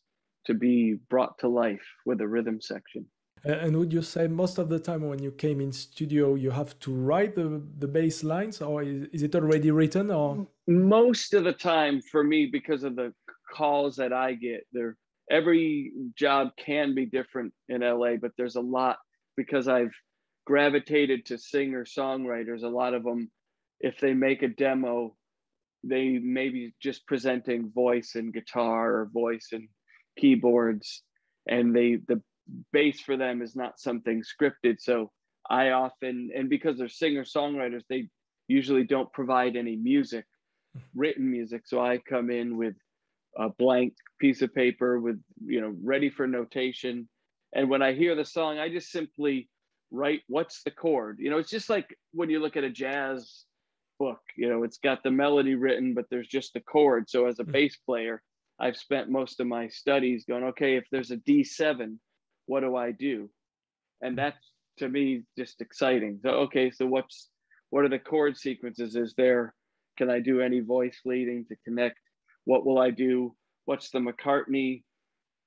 [0.46, 3.06] to be brought to life with a rhythm section.
[3.44, 6.78] And would you say most of the time when you came in studio, you have
[6.80, 10.46] to write the, the bass lines or is, is it already written or?
[10.66, 13.12] Most of the time for me, because of the
[13.54, 14.96] calls that I get, they're
[15.30, 18.98] every job can be different in LA, but there's a lot
[19.36, 19.92] because I've
[20.46, 22.62] gravitated to singer songwriters.
[22.62, 23.30] A lot of them,
[23.80, 25.14] if they make a demo,
[25.84, 29.68] they maybe just presenting voice and guitar or voice and
[30.18, 31.02] keyboards,
[31.48, 32.22] and they the
[32.72, 34.76] bass for them is not something scripted.
[34.80, 35.10] So
[35.50, 38.08] I often and because they're singer songwriters, they
[38.48, 40.24] usually don't provide any music,
[40.94, 41.62] written music.
[41.66, 42.74] So I come in with
[43.36, 47.08] a blank piece of paper with you know ready for notation
[47.54, 49.48] and when i hear the song i just simply
[49.90, 53.44] write what's the chord you know it's just like when you look at a jazz
[53.98, 57.38] book you know it's got the melody written but there's just the chord so as
[57.38, 57.52] a hmm.
[57.52, 58.22] bass player
[58.60, 61.96] i've spent most of my studies going okay if there's a d7
[62.46, 63.28] what do i do
[64.02, 64.16] and hmm.
[64.16, 67.28] that's to me just exciting so okay so what's
[67.70, 69.54] what are the chord sequences is there
[69.96, 71.98] can i do any voice leading to connect
[72.48, 73.34] what will I do?
[73.66, 74.82] What's the McCartney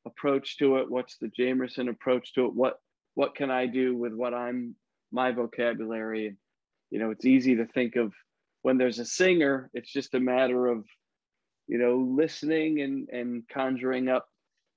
[0.06, 0.92] approach to it?
[0.92, 2.54] What's the Jamerson approach to it?
[2.54, 2.76] What
[3.16, 4.76] what can I do with what I'm
[5.12, 6.28] my vocabulary?
[6.28, 6.38] And
[6.92, 8.14] you know, it's easy to think of
[8.62, 10.86] when there's a singer, it's just a matter of
[11.68, 14.28] you know listening and and conjuring up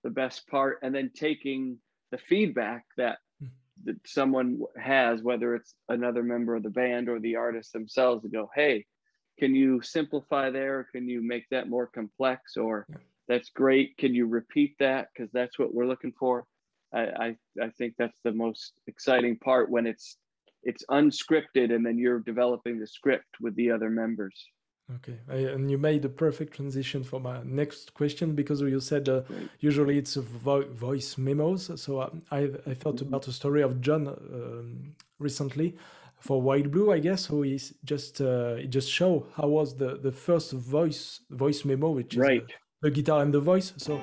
[0.02, 1.78] the best part and then taking
[2.10, 3.48] the feedback that hmm.
[3.84, 8.28] that someone has whether it's another member of the band or the artist themselves to
[8.28, 8.84] go hey
[9.38, 10.86] can you simplify there?
[10.92, 12.56] Can you make that more complex?
[12.56, 12.86] Or
[13.28, 13.96] that's great.
[13.96, 15.08] Can you repeat that?
[15.12, 16.46] Because that's what we're looking for.
[16.92, 20.16] I, I i think that's the most exciting part when it's
[20.64, 24.34] it's unscripted and then you're developing the script with the other members
[24.96, 29.08] okay I, and you made the perfect transition for my next question because you said
[29.08, 29.22] uh,
[29.60, 33.08] usually it's vo- voice memos so uh, I, I thought mm-hmm.
[33.08, 35.76] about a story of john um, recently
[36.24, 40.10] for Wild Blue, I guess, who is just uh, just show how was the the
[40.10, 42.52] first voice voice memo, which is uh, right.
[42.80, 43.74] the guitar and the voice.
[43.76, 44.00] So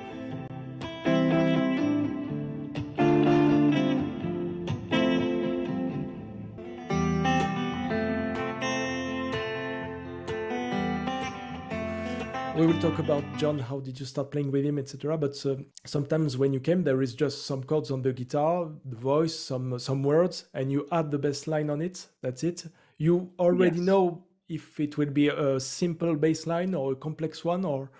[12.92, 13.58] talk about John.
[13.58, 15.16] How did you start playing with him, etc.
[15.16, 18.96] But uh, sometimes when you came, there is just some chords on the guitar, the
[18.96, 22.06] voice, some some words, and you add the bass line on it.
[22.20, 22.66] That's it.
[22.98, 23.86] You already yes.
[23.86, 27.90] know if it will be a simple bass line or a complex one, or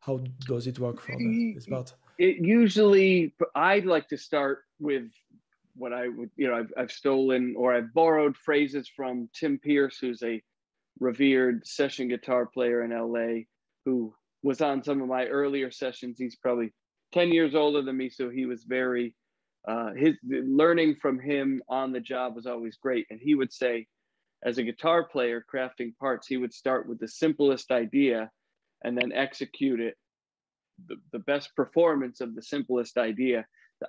[0.00, 1.14] how does it work for
[1.54, 1.92] this part?
[2.18, 5.10] It usually, I'd like to start with
[5.74, 9.98] what I would, you know, I've, I've stolen or I've borrowed phrases from Tim Pierce,
[9.98, 10.42] who's a
[11.00, 13.44] revered session guitar player in LA
[13.84, 16.18] who was on some of my earlier sessions.
[16.18, 16.72] He's probably
[17.12, 19.14] 10 years older than me, so he was very
[19.66, 23.06] uh, his learning from him on the job was always great.
[23.10, 23.86] And he would say,
[24.44, 28.30] as a guitar player crafting parts, he would start with the simplest idea
[28.82, 29.94] and then execute it
[30.86, 33.44] the, the best performance of the simplest idea.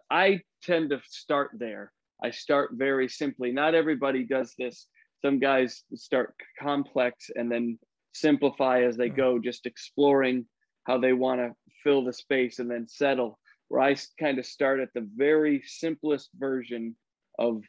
[0.10, 1.94] I tend to start there.
[2.24, 3.52] I start very simply.
[3.52, 4.88] Not everybody does this.
[5.22, 7.80] Some guys start complex and then
[8.13, 10.45] simplify as they go, just exploring
[10.86, 13.39] how they want to fill the space and then settle.
[13.67, 16.95] Where I kind of start at the very simplest version
[17.38, 17.62] of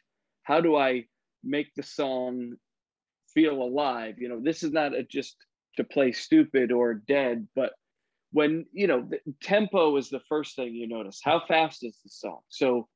[0.43, 1.05] how do I
[1.43, 2.53] make the song
[3.33, 4.15] feel alive.
[4.17, 5.37] You know, this is not a, just
[5.77, 7.73] to play stupid or dead, but
[8.31, 11.19] when you know the tempo is the first thing you notice.
[11.23, 12.39] How fast is the song?
[12.49, 12.87] So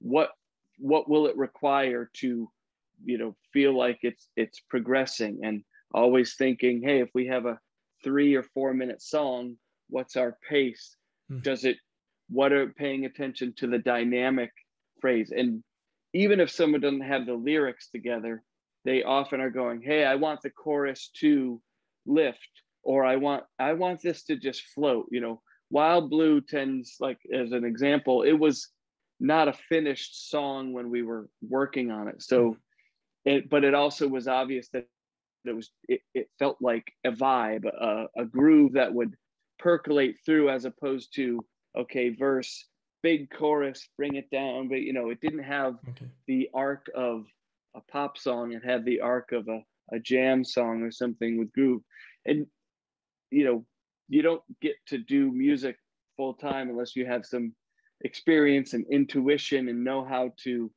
[0.00, 0.30] what
[0.78, 2.50] what will it require to
[3.04, 7.58] you know feel like it's it's progressing and always thinking hey if we have a
[8.02, 9.56] three or four minute song
[9.88, 10.96] what's our pace
[11.30, 11.42] mm.
[11.42, 11.76] does it
[12.28, 14.50] what are paying attention to the dynamic
[15.00, 15.62] phrase and
[16.12, 18.42] even if someone doesn't have the lyrics together
[18.84, 21.60] they often are going hey i want the chorus to
[22.06, 22.48] lift
[22.82, 27.18] or i want i want this to just float you know wild blue tends like
[27.32, 28.68] as an example it was
[29.20, 32.56] not a finished song when we were working on it so mm.
[33.24, 34.86] it but it also was obvious that
[35.44, 39.14] it was it, it felt like a vibe a, a groove that would
[39.58, 41.40] percolate through as opposed to
[41.76, 42.66] okay verse
[43.04, 44.68] big chorus bring it down.
[44.68, 46.06] But you know it didn't have okay.
[46.26, 47.26] the arc of
[47.76, 48.52] a pop song.
[48.52, 49.60] It had the arc of a,
[49.94, 51.82] a jam song or something with groove.
[52.26, 52.46] And
[53.30, 53.64] you know
[54.08, 55.76] you don't get to do music
[56.16, 57.54] full time unless you have some
[58.00, 60.70] experience and intuition and know how to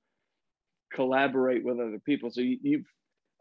[0.93, 2.29] collaborate with other people.
[2.29, 2.85] So you, you've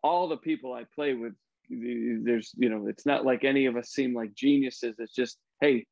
[0.07, 1.35] all the people I play with,
[1.69, 4.95] there's, you know, it's not like any of us seem like geniuses.
[4.99, 5.85] It's just, hey,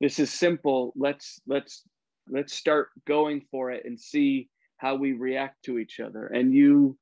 [0.00, 0.92] this is simple.
[0.96, 1.84] Let's, let's,
[2.28, 6.26] let's start going for it and see how we react to each other.
[6.26, 6.98] And you,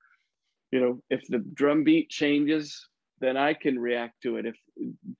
[0.70, 2.86] you know, if the drum beat changes,
[3.20, 4.44] then I can react to it.
[4.46, 4.56] If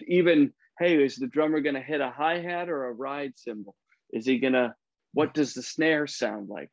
[0.07, 3.75] even, hey, is the drummer going to hit a hi hat or a ride cymbal?
[4.13, 4.75] Is he going to,
[5.15, 6.71] what does the snare sound like?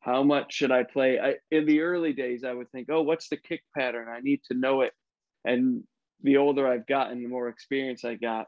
[0.00, 1.18] How much should I play?
[1.18, 4.08] I, in the early days, I would think, oh, what's the kick pattern?
[4.08, 4.92] I need to know it.
[5.44, 5.84] And
[6.22, 8.46] the older I've gotten, the more experience I got.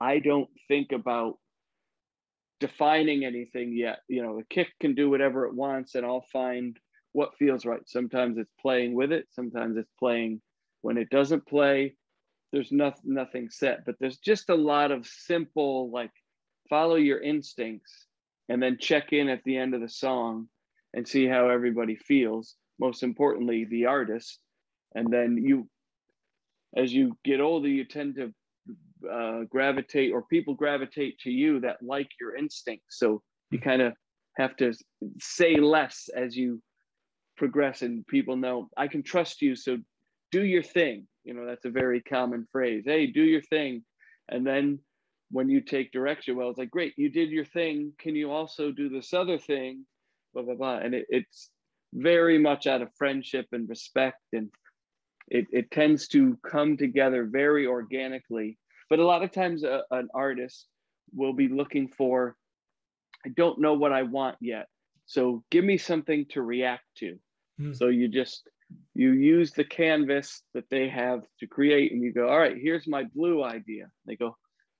[0.00, 1.38] I don't think about
[2.60, 4.00] defining anything yet.
[4.08, 6.76] You know, the kick can do whatever it wants, and I'll find
[7.12, 7.82] what feels right.
[7.86, 10.40] Sometimes it's playing with it, sometimes it's playing
[10.82, 11.94] when it doesn't play.
[12.52, 16.10] There's nothing nothing set, but there's just a lot of simple like
[16.68, 18.06] follow your instincts
[18.48, 20.48] and then check in at the end of the song
[20.94, 24.38] and see how everybody feels most importantly the artist.
[24.94, 25.68] And then you
[26.76, 28.32] as you get older you tend to
[29.10, 33.64] uh, gravitate or people gravitate to you that like your instincts so you hmm.
[33.64, 33.92] kind of
[34.38, 34.72] have to
[35.20, 36.62] say less as you
[37.36, 39.76] progress and people know i can trust you so
[40.32, 41.06] do your thing.
[41.24, 43.84] You know that's a very common phrase hey do your thing.
[44.28, 44.80] And then
[45.30, 47.92] when you take direction well it's like great you did your thing.
[48.00, 49.84] Can you also do this other thing
[50.32, 50.78] blah blah blah.
[50.78, 51.50] And it, it's
[51.94, 54.20] very much out of friendship and respect.
[54.32, 54.50] And
[55.28, 58.58] it, it tends to come together very organically.
[58.90, 60.66] But a lot of times a, an artist
[61.14, 62.36] will be looking for
[63.24, 64.66] i don't know what i want yet.
[65.06, 67.18] So give me something to react to.
[67.60, 67.76] Mm.
[67.76, 68.48] so you just
[68.94, 72.86] you use the canvas that they have to create and you go all right here's
[72.86, 73.86] my blue idea.
[74.06, 74.36] They go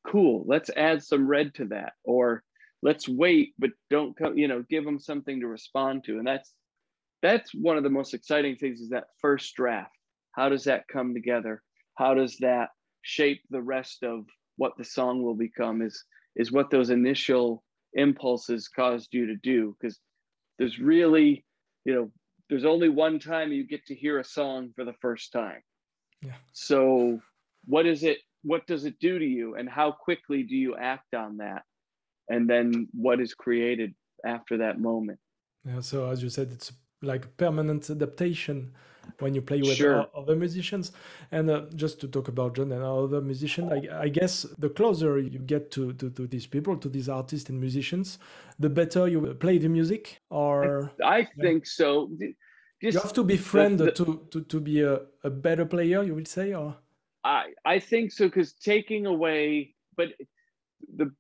[0.07, 1.93] cool let's add some red to that.
[2.05, 2.43] Or
[2.83, 6.19] let's wait but don't come you know give them something to respond to.
[6.19, 6.53] And that's
[7.23, 9.97] that's one of the most exciting things is that first draft.
[10.33, 11.63] How does that come together?
[11.97, 12.71] How does that
[13.03, 14.25] shape the rest of
[14.57, 16.05] what the song will become is
[16.37, 17.63] is what those initial
[17.95, 19.77] impulses caused you to do.
[19.81, 19.99] Because
[20.59, 21.45] there's really
[21.85, 22.11] you know
[22.49, 25.63] there's only one time you get to hear a song for the first time.
[26.23, 26.33] Yeah.
[26.53, 27.21] So
[27.65, 29.55] what is it what does it do to you?
[29.55, 31.63] And how quickly do you act on that
[32.29, 35.19] and then what is created after that moment.
[35.65, 38.73] Yeah, so as you said, it's like permanent adaptation
[39.19, 40.07] when you play with sure.
[40.17, 40.93] other musicians.
[41.33, 45.19] And uh, just to talk about John and other musicians, I, I, guess the closer
[45.19, 48.19] you get to, to, to, these people, to these artists and musicians,
[48.59, 50.21] the better you play the music.
[50.31, 52.11] Or I, I think so.
[52.81, 55.65] Just, you have to be friend the, the, to, to, to be a, a better
[55.65, 56.77] player, you would say, or
[57.25, 60.09] I I think so because taking away, but
[60.97, 61.13] the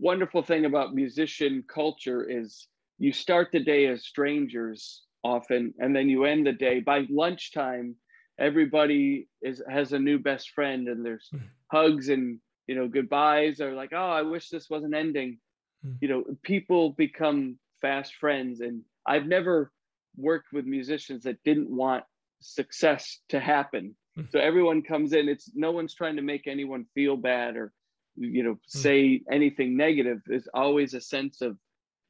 [0.00, 2.66] wonderful thing about musician culture is
[2.98, 7.94] you start the day as strangers often and then you end the day by lunchtime
[8.38, 11.40] everybody is has a new best friend and there's mm.
[11.70, 15.38] hugs and you know goodbyes or like oh i wish this wasn't ending
[15.86, 15.94] mm.
[16.00, 19.70] you know people become fast friends and i've never
[20.16, 22.04] worked with musicians that didn't want
[22.40, 24.30] success to happen mm.
[24.32, 27.72] so everyone comes in it's no one's trying to make anyone feel bad or
[28.16, 28.58] you know hmm.
[28.78, 31.56] say anything negative is always a sense of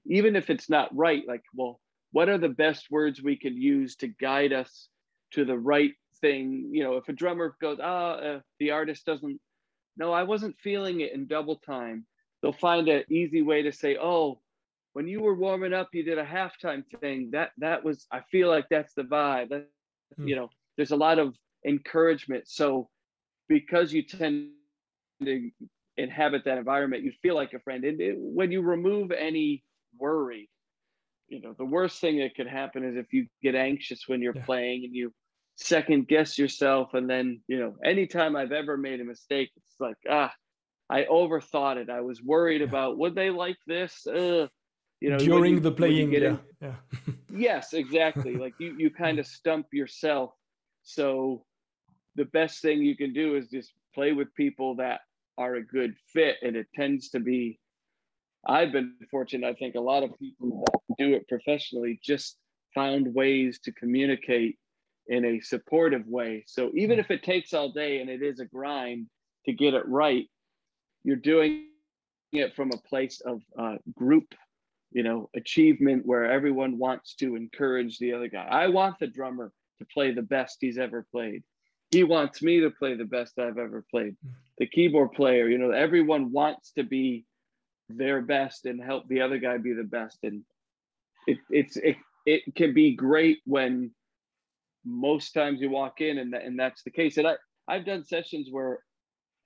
[0.06, 1.80] even if it's not right like well
[2.12, 4.88] what are the best words we could use to guide us
[5.32, 6.68] to the right thing?
[6.72, 9.40] You know if a drummer goes ah oh, uh, the artist doesn't
[9.96, 12.06] no i wasn't feeling it in double time.
[12.42, 14.40] They'll find an easy way to say oh
[14.92, 17.30] when you were warming up you did a halftime thing.
[17.32, 19.50] That that was i feel like that's the vibe.
[19.50, 19.68] That,
[20.18, 20.28] mm.
[20.28, 21.34] you know there's a lot of
[21.66, 22.48] encouragement.
[22.48, 22.88] So
[23.48, 24.50] because you tend
[25.22, 25.50] to
[26.00, 27.84] inhabit that environment you feel like a friend.
[27.84, 29.62] And it, when you remove any
[29.98, 30.48] worry
[31.30, 34.36] you know the worst thing that could happen is if you get anxious when you're
[34.36, 34.44] yeah.
[34.44, 35.12] playing and you
[35.56, 36.92] second guess yourself.
[36.92, 40.32] And then you know anytime i've ever made a mistake it's like ah
[40.90, 41.88] i overthought it.
[41.88, 42.66] I was worried yeah.
[42.66, 44.06] about would they like this?
[44.06, 44.48] Uh,
[45.00, 46.18] you know during you, the playing yeah.
[46.18, 46.74] In, yeah.
[47.32, 48.34] Yes exactly.
[48.36, 50.32] Like you you kind of stump yourself.
[50.82, 51.44] So
[52.16, 55.00] the best thing you can do is just play with people that
[55.38, 57.58] are a good fit and it tends to be
[58.46, 62.36] i've been fortunate i think a lot of people that do it professionally just
[62.74, 64.58] found ways to communicate
[65.10, 66.44] in a supportive way.
[66.46, 67.00] So even mm.
[67.00, 69.08] if it takes all day and it is a grind
[69.44, 70.26] to get it right,
[71.02, 71.66] you're doing
[72.32, 74.34] it from a place of uh, group,
[74.92, 78.46] you know, achievement where everyone wants to encourage the other guy.
[78.48, 81.42] I want the drummer to play the best he's ever played.
[81.90, 84.16] He wants me to play the best I've ever played.
[84.58, 87.24] The keyboard player, you know, everyone wants to be
[87.88, 90.18] their best and help the other guy be the best.
[90.22, 90.42] And
[91.26, 93.90] it, it's it, it can be great when
[94.84, 97.16] most times you walk in and, and that's the case.
[97.16, 97.34] And I,
[97.66, 98.78] I've done sessions where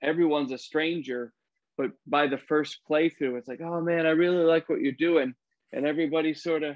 [0.03, 1.33] everyone's a stranger,
[1.77, 5.33] but by the first playthrough, it's like, oh man, I really like what you're doing.
[5.73, 6.75] And everybody sort of,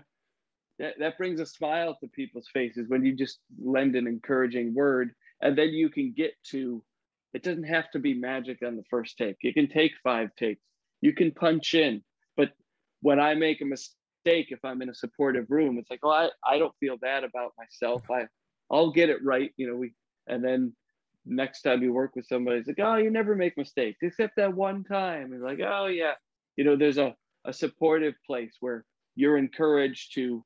[0.80, 5.14] that, that brings a smile to people's faces when you just lend an encouraging word.
[5.42, 6.84] And then you can get to,
[7.34, 9.38] it doesn't have to be magic on the first take.
[9.42, 10.62] you can take five takes.
[11.02, 12.04] You can punch in.
[12.36, 12.52] But
[13.02, 16.30] when I make a mistake, if I'm in a supportive room, it's like, oh, I,
[16.46, 18.04] I don't feel bad about myself.
[18.12, 18.28] I,
[18.70, 19.52] I'll get it right.
[19.58, 19.94] You know, we
[20.28, 20.74] and then
[21.26, 24.54] next time you work with somebody, it's like, oh, you never make mistakes except that
[24.54, 25.34] one time.
[25.34, 26.14] And like, oh yeah,
[26.56, 27.16] you know, there's a,
[27.46, 28.86] a supportive place where
[29.16, 30.44] you're encouraged to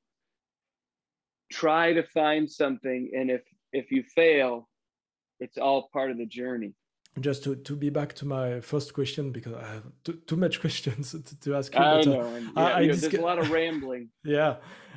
[1.51, 3.11] try to find something.
[3.15, 3.41] And if
[3.71, 4.69] if you fail,
[5.43, 6.73] it's all part of the journey
[7.19, 10.59] just to, to be back to my first question because I have too, too much
[10.65, 11.79] questions to, to ask you.
[11.79, 12.37] I uh, know.
[12.37, 14.09] yeah, I, I there's a lot of rambling.
[14.23, 14.55] yeah,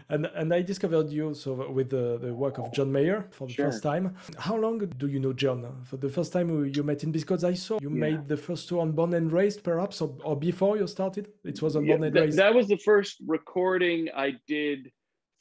[0.09, 3.53] and and I discovered you so with the, the work of John Mayer for the
[3.53, 3.67] sure.
[3.67, 4.17] first time.
[4.39, 5.83] How long do you know John?
[5.85, 7.97] For the first time you met him because I saw you yeah.
[7.97, 11.29] made the first tour on Born and Raised, perhaps, or, or before you started.
[11.45, 12.39] It was on yeah, Born and Raised.
[12.39, 14.91] That was the first recording I did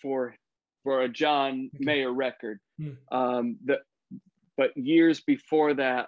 [0.01, 0.35] for
[0.83, 1.85] for a John okay.
[1.85, 2.59] Mayer record.
[2.77, 2.91] Hmm.
[3.11, 3.79] Um, the
[4.57, 6.07] but years before that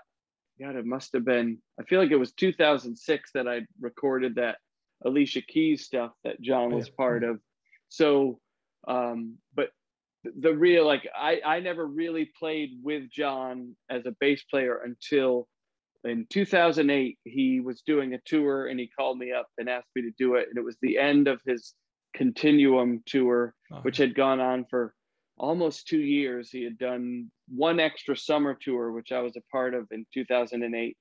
[0.60, 4.58] God, it must have been, I feel like it was 2006 that I recorded that
[5.06, 7.40] Alicia Keys stuff that John was part of.
[7.90, 8.40] So,
[8.88, 9.70] um, but
[10.24, 15.48] the real, like, I, I never really played with John as a bass player until
[16.04, 17.20] in 2008.
[17.24, 20.36] He was doing a tour and he called me up and asked me to do
[20.36, 20.48] it.
[20.50, 21.74] And it was the end of his
[22.16, 23.78] Continuum tour, oh.
[23.82, 24.96] which had gone on for
[25.38, 26.50] almost two years.
[26.50, 30.98] He had done one extra summer tour, which I was a part of in 2008.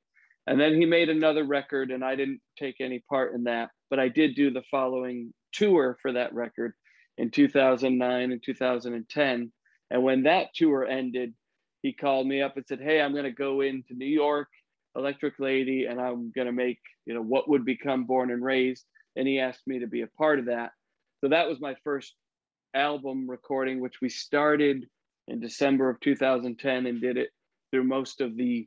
[0.49, 3.99] And then he made another record, and I didn't take any part in that, but
[3.99, 6.73] I did do the following tour for that record
[7.19, 9.53] in 2009 and 2010.
[9.91, 11.35] And when that tour ended,
[11.83, 14.49] he called me up and said, Hey, I'm going to go into New York,
[14.97, 18.85] Electric Lady, and I'm going to make, you know, what would become Born and Raised.
[19.17, 20.71] And he asked me to be a part of that.
[21.21, 22.15] So that was my first
[22.77, 24.87] album recording, which we started
[25.29, 27.31] in December of 2010 and did it
[27.71, 28.67] through most of the,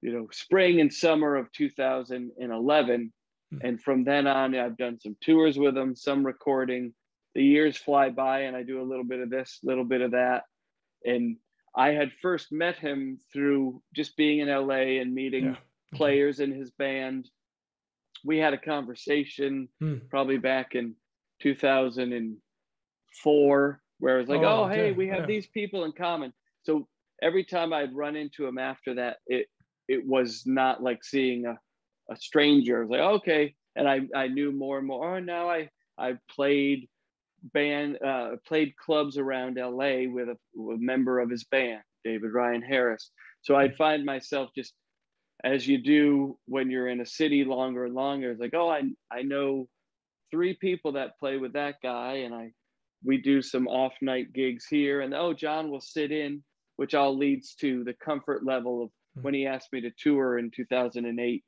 [0.00, 3.12] you know, spring and summer of 2011.
[3.54, 3.66] Mm-hmm.
[3.66, 6.94] And from then on, I've done some tours with them, some recording.
[7.34, 10.00] The years fly by, and I do a little bit of this, a little bit
[10.00, 10.44] of that.
[11.04, 11.36] And
[11.76, 15.56] I had first met him through just being in LA and meeting yeah.
[15.94, 17.28] players in his band.
[18.24, 20.08] We had a conversation mm.
[20.08, 20.94] probably back in
[21.42, 22.38] 2000 and
[23.22, 25.26] four where it's like, oh, oh hey, we have yeah.
[25.26, 26.32] these people in common.
[26.64, 26.86] So
[27.22, 29.46] every time I'd run into him after that, it
[29.88, 31.56] it was not like seeing a,
[32.12, 32.78] a stranger.
[32.78, 33.54] I was like, okay.
[33.76, 35.16] And I, I knew more and more.
[35.16, 36.88] Oh, now I I played
[37.52, 42.62] band uh, played clubs around LA with a, a member of his band, David Ryan
[42.62, 43.10] Harris.
[43.42, 44.74] So I'd find myself just
[45.44, 48.32] as you do when you're in a city longer and longer.
[48.32, 49.68] It's like, oh, I I know
[50.30, 52.52] three people that play with that guy, and I
[53.04, 55.00] we do some off night gigs here.
[55.00, 56.42] And oh john will sit in
[56.76, 59.22] which all leads to the comfort level of hmm.
[59.22, 61.44] when he asked me to tour in 2008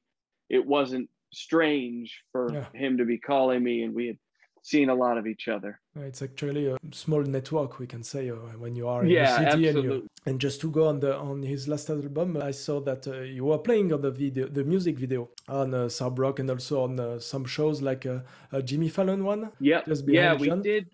[0.48, 2.66] it wasn't strange for yeah.
[2.74, 4.18] him to be calling me and we had
[4.62, 5.80] seen a lot of each other.
[5.96, 9.50] It's actually a small network we can say uh, when you are in yeah, the
[9.50, 12.80] city and you and just to go on the on his last album i saw
[12.80, 16.50] that uh, you were playing on the video the music video on uh, Rock and
[16.50, 18.20] also on uh, some shows like uh,
[18.52, 20.86] uh jimmy fallon one yeah yeah we did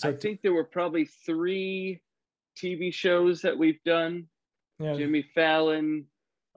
[0.00, 2.00] so I think there were probably three
[2.56, 4.26] TV shows that we've done.
[4.78, 4.94] Yeah.
[4.94, 6.06] Jimmy Fallon,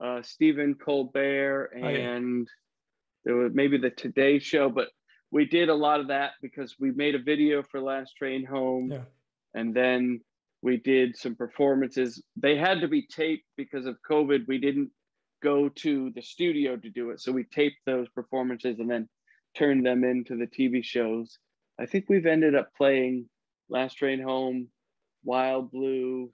[0.02, 2.44] uh, Stephen Colbert, and oh, yeah.
[3.24, 4.88] there was maybe the Today Show, but
[5.30, 8.90] we did a lot of that because we made a video for Last Train Home,
[8.90, 9.02] yeah.
[9.52, 10.20] and then
[10.62, 12.22] we did some performances.
[12.36, 14.48] They had to be taped because of COVID.
[14.48, 14.90] We didn't
[15.42, 19.06] go to the studio to do it, so we taped those performances and then
[19.54, 21.38] turned them into the TV shows.
[21.78, 23.28] I think we've ended up playing
[23.68, 24.68] Last Train Home,
[25.24, 26.30] Wild Blue,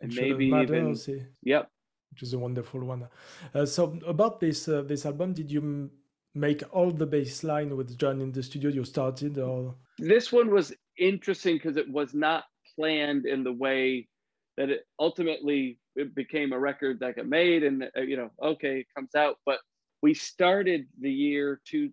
[0.00, 1.26] and maybe even aussi.
[1.42, 1.70] yep,
[2.10, 3.08] which is a wonderful one.
[3.54, 5.90] Uh, so about this uh, this album, did you
[6.34, 8.70] make all the bass line with John in the studio?
[8.70, 14.08] You started or this one was interesting because it was not planned in the way
[14.56, 18.80] that it ultimately it became a record that got made and uh, you know okay
[18.80, 19.58] it comes out but
[20.02, 21.88] we started the year to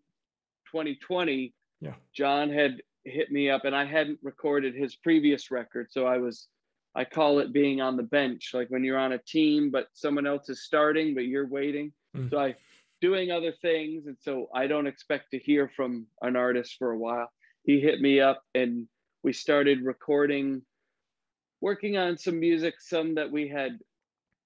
[0.71, 6.05] 2020 yeah john had hit me up and i hadn't recorded his previous record so
[6.05, 6.47] i was
[6.95, 10.27] I call it being on the bench, like when you're on a team, but someone
[10.27, 11.91] else is starting, but you're waiting.
[12.15, 12.29] Mm.
[12.29, 12.55] So I
[13.03, 14.07] doing other things.
[14.07, 17.29] And so I don't expect to hear from an artist for a while.
[17.65, 18.87] He hit me up and
[19.23, 20.61] we started recording,
[21.59, 23.77] working on some music, some that we had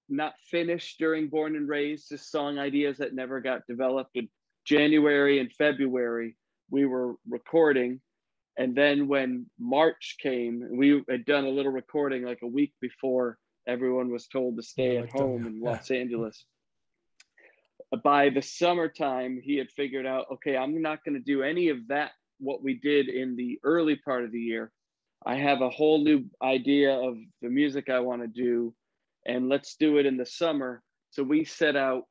[0.08, 4.16] not finished during Born and Raised, just song ideas that never got developed.
[4.16, 4.28] In
[4.64, 6.34] January and February,
[6.68, 8.00] we were recording
[8.58, 13.38] and then when March came, we had done a little recording like a week before
[13.68, 16.44] everyone was told to stay at home in Los Angeles.
[18.02, 21.78] By the summertime, he had figured out, okay, I'm not going to do any of
[21.88, 24.72] that, what we did in the early part of the year.
[25.24, 28.74] I have a whole new idea of the music I want to do,
[29.24, 30.82] and let's do it in the summer.
[31.10, 32.04] So we set out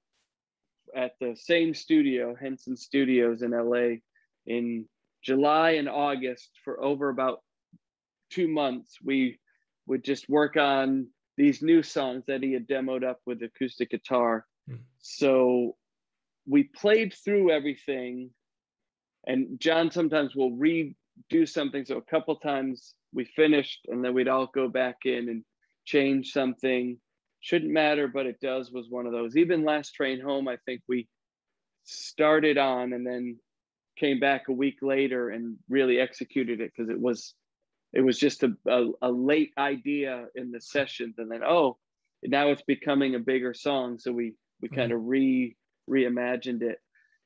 [0.95, 3.97] at the same studio, Henson Studios in LA,
[4.45, 4.87] in
[5.23, 7.41] July and August for over about
[8.29, 9.39] two months, we
[9.87, 11.07] would just work on
[11.37, 14.45] these new songs that he had demoed up with acoustic guitar.
[14.69, 14.79] Mm.
[14.99, 15.75] So
[16.47, 18.31] we played through everything,
[19.25, 20.93] and John sometimes will redo
[21.45, 21.85] something.
[21.85, 25.43] So a couple times we finished, and then we'd all go back in and
[25.85, 26.97] change something.
[27.41, 29.37] Shouldn't matter, but it does was one of those.
[29.37, 31.07] Even last train home, I think we
[31.83, 33.37] started on and then
[33.97, 37.33] came back a week later and really executed it because it was
[37.93, 41.77] it was just a, a, a, late idea in the sessions and then oh
[42.23, 43.99] now it's becoming a bigger song.
[43.99, 45.55] So we we kind of re
[45.89, 46.79] reimagined it.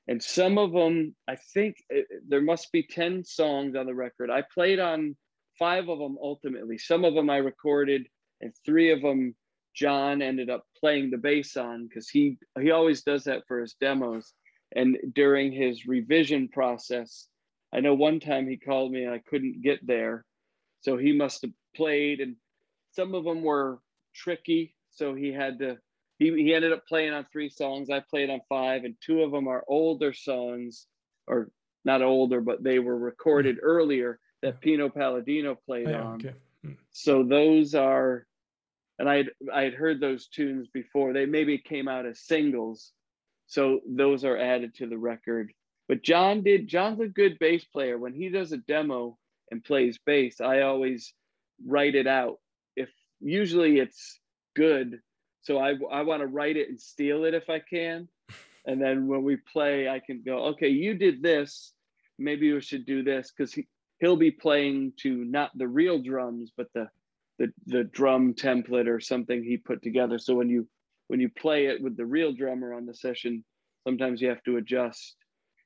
[0.07, 4.29] And some of them i think it, there must be 10 songs on the record.
[4.29, 5.15] I played on
[5.57, 6.77] five of them ultimately.
[6.77, 8.07] Some of them i recorded
[8.41, 9.35] and three of them
[9.73, 13.75] john ended up playing the bass on because he he always does that for his
[13.79, 14.33] demos
[14.75, 17.27] and during his revision process
[17.73, 20.25] i know one time he called me and i couldn't get there
[20.81, 22.35] so he must have played and
[22.93, 23.79] some of them were
[24.13, 25.77] tricky so he had to
[26.19, 29.31] he, he ended up playing on three songs i played on five and two of
[29.31, 30.87] them are older songs
[31.27, 31.49] or
[31.85, 33.63] not older but they were recorded mm.
[33.63, 36.33] earlier that pino palladino played oh, on okay.
[36.65, 36.75] mm.
[36.91, 38.25] so those are
[38.99, 42.91] and i i had heard those tunes before they maybe came out as singles
[43.51, 45.51] so those are added to the record.
[45.89, 47.97] But John did, John's a good bass player.
[47.97, 49.17] When he does a demo
[49.51, 51.13] and plays bass, I always
[51.67, 52.39] write it out.
[52.77, 52.87] If
[53.19, 54.21] usually it's
[54.55, 55.01] good.
[55.41, 58.07] So I, I want to write it and steal it if I can.
[58.63, 61.73] And then when we play, I can go, okay, you did this.
[62.19, 63.67] Maybe we should do this because he,
[63.99, 66.87] he'll be playing to not the real drums, but the,
[67.39, 70.19] the the drum template or something he put together.
[70.19, 70.67] So when you
[71.11, 73.43] when you play it with the real drummer on the session,
[73.83, 75.17] sometimes you have to adjust.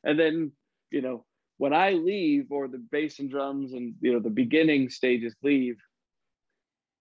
[0.04, 0.52] And then,
[0.90, 1.24] you know,
[1.58, 5.78] when I leave or the bass and drums and you know the beginning stages leave,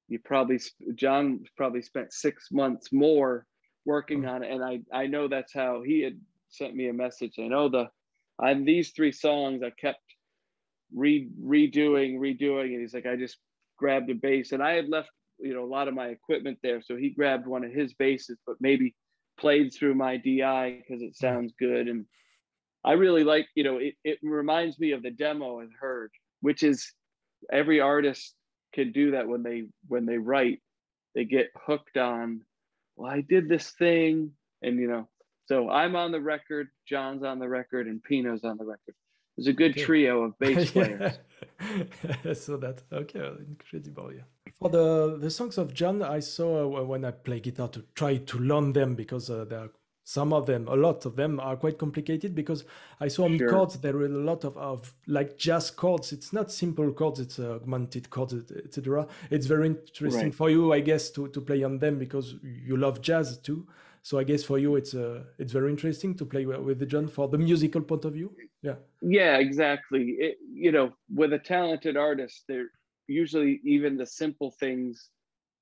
[0.08, 0.60] you probably
[0.94, 3.46] John probably spent six months more
[3.86, 4.30] working mm.
[4.30, 6.20] on it, and I I know that's how he had
[6.50, 7.36] sent me a message.
[7.38, 7.88] I know the
[8.38, 10.04] on these three songs I kept
[10.94, 13.38] re redoing redoing, and he's like I just
[13.78, 15.08] grabbed a bass, and I had left
[15.38, 16.82] you know a lot of my equipment there.
[16.82, 18.94] So he grabbed one of his basses, but maybe
[19.38, 21.88] played through my di because it sounds good.
[21.88, 22.06] And
[22.84, 26.10] i really like you know it, it reminds me of the demo i heard
[26.40, 26.92] which is
[27.50, 28.34] every artist
[28.72, 30.60] can do that when they when they write
[31.14, 32.42] they get hooked on
[32.96, 34.30] well i did this thing
[34.62, 35.08] and you know.
[35.46, 38.94] So i'm on the record john's on the record and pino's on the record.
[39.36, 41.18] There's a good trio of bass players.
[42.34, 44.22] So that's okay incredible yeah
[44.64, 48.16] for the the songs of John, I saw uh, when I play guitar to try
[48.16, 49.70] to learn them because uh, they are
[50.06, 52.64] some of them a lot of them are quite complicated because
[53.00, 53.48] i saw on sure.
[53.48, 56.12] chords there are a lot of, of like jazz chords.
[56.12, 60.34] It's not simple chords it's uh, augmented chords etc it's very interesting right.
[60.34, 63.66] for you i guess to, to play on them because you love jazz too.
[64.02, 67.08] So i guess for you it's uh, it's very interesting to play with the john
[67.08, 68.30] for the musical point of view.
[68.60, 68.76] Yeah.
[69.00, 70.16] Yeah exactly.
[70.18, 72.66] It, you know with a talented artist there
[73.06, 75.10] usually even the simple things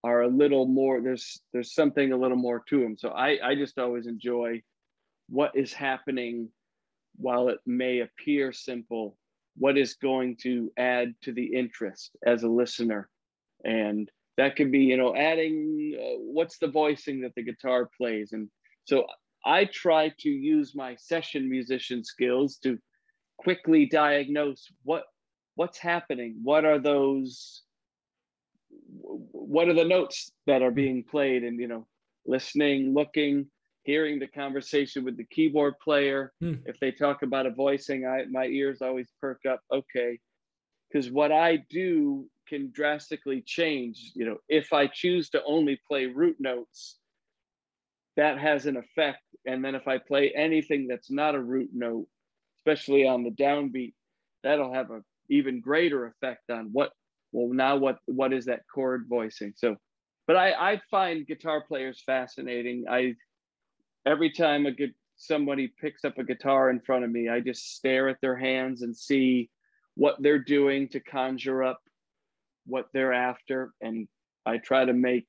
[0.05, 3.55] are a little more there's there's something a little more to them so i i
[3.55, 4.61] just always enjoy
[5.29, 6.49] what is happening
[7.17, 9.17] while it may appear simple
[9.57, 13.09] what is going to add to the interest as a listener.
[13.65, 18.33] And that could be you know adding uh, what's the voicing that the guitar plays?
[18.33, 18.49] And
[18.85, 19.07] so
[19.45, 22.79] i try to use my session musician skills to
[23.39, 25.05] quickly diagnose what
[25.55, 26.41] what's happening?
[26.43, 27.63] What are those
[29.01, 31.45] what are the notes that are being played?
[31.45, 31.87] And you know
[32.27, 33.47] listening looking
[33.85, 36.33] hearing the conversation with the keyboard player.
[36.41, 36.55] Hmm.
[36.67, 39.61] if they talk about a voicing i my ears always perk up.
[39.73, 40.19] Okay.
[40.91, 46.07] Because what i do can drastically change you know if i choose to only play
[46.07, 46.99] root notes
[48.17, 49.23] that has an effect.
[49.47, 52.07] And then if i play anything that's not a root note
[52.61, 53.95] especially on the downbeat
[54.45, 55.03] that'll have a
[55.33, 56.91] even greater effect on what
[57.33, 59.53] well now what what is that chord voicing?
[59.57, 59.77] So
[60.27, 62.85] but i i find guitar players fascinating.
[62.89, 63.15] I
[64.07, 67.77] every time a good somebody picks up a guitar in front of me i just
[67.77, 69.49] stare at their hands and see
[69.95, 71.81] what they're doing to conjure up
[72.67, 73.73] what they're after.
[73.81, 74.09] And
[74.47, 75.29] i try to make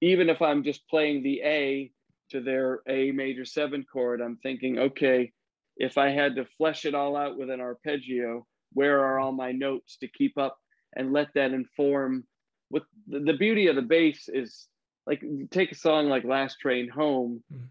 [0.00, 1.90] even if i'm just playing the a
[2.30, 5.32] to their a major seven chord i'm thinking okay
[5.76, 8.46] if i had to flesh it all out with an arpeggio
[8.76, 10.58] where are all my notes to keep up
[10.94, 12.24] and let that inform
[12.68, 14.68] what the, the beauty of the bass is
[15.06, 17.62] like take a song like last train home mm.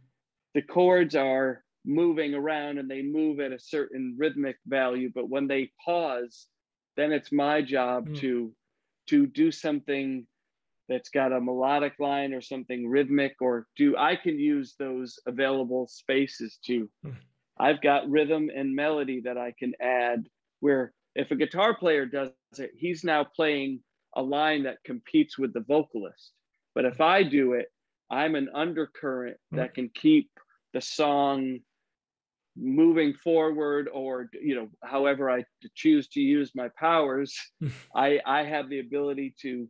[0.55, 5.47] the chords are moving around and they move at a certain rhythmic value but when
[5.47, 6.47] they pause
[6.97, 8.19] then it's my job mm.
[8.19, 8.51] to
[9.07, 10.25] to do something
[10.89, 15.87] that's got a melodic line or something rhythmic or do i can use those available
[15.87, 17.15] spaces to mm.
[17.59, 20.25] i've got rhythm and melody that i can add
[20.65, 23.81] where if a guitar player does it, he's now playing
[24.15, 26.31] a line that competes with the vocalist.
[26.73, 27.67] But if I do it,
[28.09, 29.57] I'm an undercurrent hmm.
[29.57, 30.31] that can keep
[30.73, 31.59] the song
[32.57, 35.43] moving forward or you know however i
[35.73, 37.37] choose to use my powers
[37.95, 39.67] i i have the ability to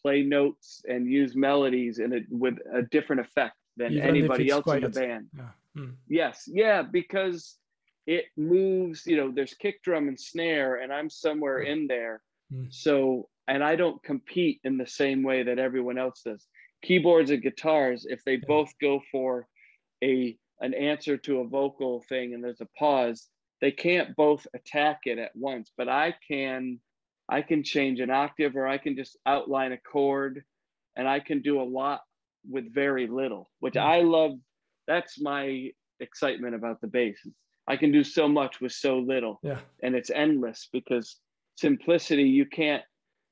[0.00, 4.66] play notes and use melodies in it with a different effect than Even anybody else
[4.66, 5.50] in the band yeah.
[5.76, 5.90] Hmm.
[6.08, 7.58] yes yeah because
[8.06, 12.20] it moves you know there's kick drum and snare and i'm somewhere in there.
[12.52, 12.72] Mm.
[12.72, 16.46] so and i don't compete in the same way that everyone else does.
[16.82, 19.46] Keyboards and guitars if they both go for
[20.02, 23.28] a an answer to a vocal thing and there's a pause
[23.60, 26.80] they can't both attack it at once but i can
[27.28, 30.42] i can change an octave or i can just outline a chord
[30.96, 32.00] and i can do a lot
[32.50, 33.82] with very little which mm.
[33.82, 34.32] i love.
[34.88, 37.24] That's my excitement about the bass
[37.68, 39.40] I can do so much with so little.
[39.42, 39.60] Yeah.
[39.82, 41.18] And it's endless because
[41.56, 42.82] simplicity you can't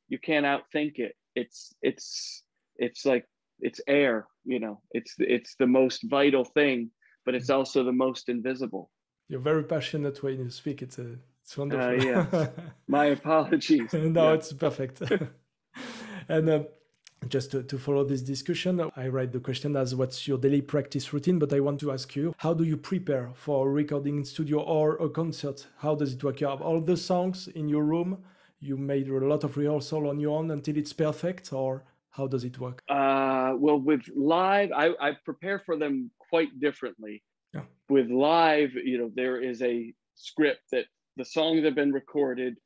[0.08, 1.14] you can't outthink it.
[1.34, 2.42] It's it's
[2.76, 3.26] it's like
[3.60, 4.80] it's air, you know.
[4.92, 6.90] It's it's the most vital thing,
[7.24, 8.90] but it's also the most invisible.
[9.28, 10.82] You're very passionate when you speak.
[10.82, 11.86] It's a it's wonderful.
[11.86, 12.48] Uh, yeah.
[12.88, 13.92] My apologies.
[13.92, 14.34] no, yeah.
[14.34, 15.02] it's perfect.
[16.28, 16.62] and uh,
[17.28, 21.12] just to, to, follow this discussion, I write the question as what's your daily practice
[21.12, 24.24] routine, but I want to ask you, how do you prepare for a recording in
[24.24, 25.66] studio or a concert?
[25.78, 26.40] How does it work?
[26.40, 28.24] You have all the songs in your room,
[28.58, 32.44] you made a lot of rehearsal on your own until it's perfect, or how does
[32.44, 32.82] it work?
[32.88, 37.22] Uh, well, with live, I, I prepare for them quite differently.
[37.52, 37.62] Yeah.
[37.88, 42.56] With live, you know, there is a script that the songs have been recorded.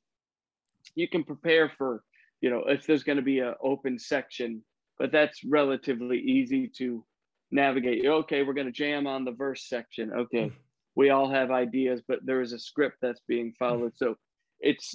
[0.95, 2.03] You can prepare for
[2.45, 4.63] you know if there's going to be an open section
[4.99, 7.03] but that's relatively easy to
[7.51, 8.05] navigate.
[8.05, 10.13] Okay we're going to jam on the verse section.
[10.13, 10.53] Okay
[10.95, 13.93] we all have ideas but there is a script that's being followed.
[13.97, 14.17] So
[14.61, 14.95] it's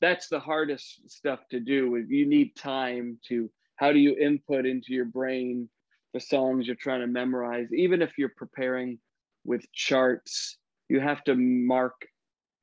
[0.00, 1.94] that's the hardest stuff to do.
[1.94, 5.68] If you need time to how do you input into your brain
[6.14, 7.68] the songs you're trying to memorize?
[7.72, 8.98] Even if you're preparing
[9.44, 12.08] with charts you have to mark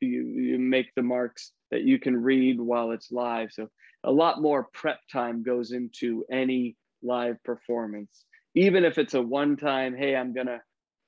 [0.02, 3.68] you, you make the marks that you can read while it's live so
[4.06, 8.24] a lot more prep time goes into any live performance
[8.56, 10.62] even if it's a one time hey i'm gonna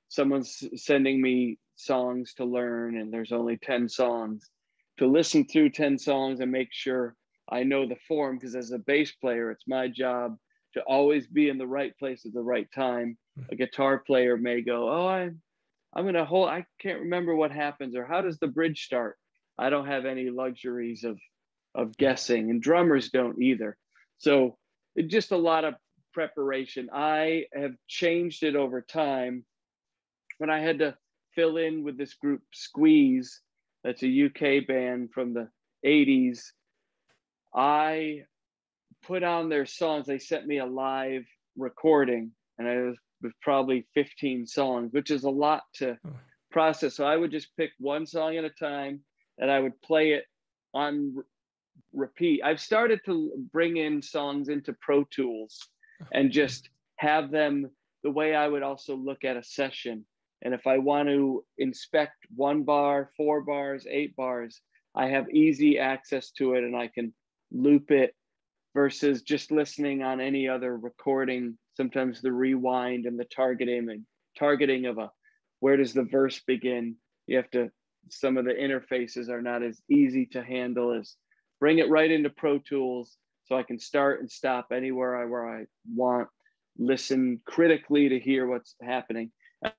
[0.09, 4.49] someone's sending me songs to learn and there's only 10 songs
[4.99, 7.15] to listen through 10 songs and make sure
[7.49, 10.35] i know the form because as a bass player it's my job
[10.73, 13.17] to always be in the right place at the right time.
[13.49, 15.41] A guitar player may go, "Oh, I'm
[15.93, 16.49] I'm gonna hold.
[16.49, 19.17] I can't remember what happens or how does the bridge start.
[19.57, 21.19] I don't have any luxuries of
[21.75, 23.77] of guessing, and drummers don't either.
[24.17, 24.57] So
[25.07, 25.75] just a lot of
[26.13, 26.89] preparation.
[26.91, 29.45] I have changed it over time.
[30.39, 30.95] When I had to
[31.35, 33.41] fill in with this group Squeeze,
[33.83, 35.49] that's a UK band from the
[35.85, 36.39] 80s,
[37.55, 38.23] I
[39.05, 40.07] put on their songs.
[40.07, 45.23] They sent me a live recording, and it was, was probably 15 songs, which is
[45.23, 46.11] a lot to hmm.
[46.51, 46.95] process.
[46.95, 49.01] So I would just pick one song at a time
[49.37, 50.25] and I would play it
[50.73, 51.15] on
[51.93, 52.41] repeat.
[52.43, 55.69] I've started to bring in songs into Pro Tools
[56.11, 57.69] and just have them
[58.03, 60.05] the way I would also look at a session.
[60.43, 64.61] And if I want to inspect one bar, four bars, eight bars,
[64.95, 67.13] I have easy access to it and I can
[67.51, 68.15] loop it
[68.73, 71.57] versus just listening on any other recording.
[71.75, 74.05] Sometimes the rewind and the targeting and
[74.37, 75.11] targeting of a
[75.59, 76.95] where does the verse begin?
[77.25, 77.71] You have to
[78.09, 81.15] some of the interfaces are not as easy to handle as
[81.59, 85.47] bring it right into Pro Tools so I can start and stop anywhere I where
[85.47, 86.27] I want,
[86.77, 89.31] listen critically to hear what's happening.
[89.63, 89.71] I,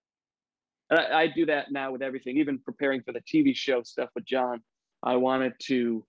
[0.91, 4.63] I do that now with everything, even preparing for the TV show stuff with John.
[5.03, 6.05] I wanted to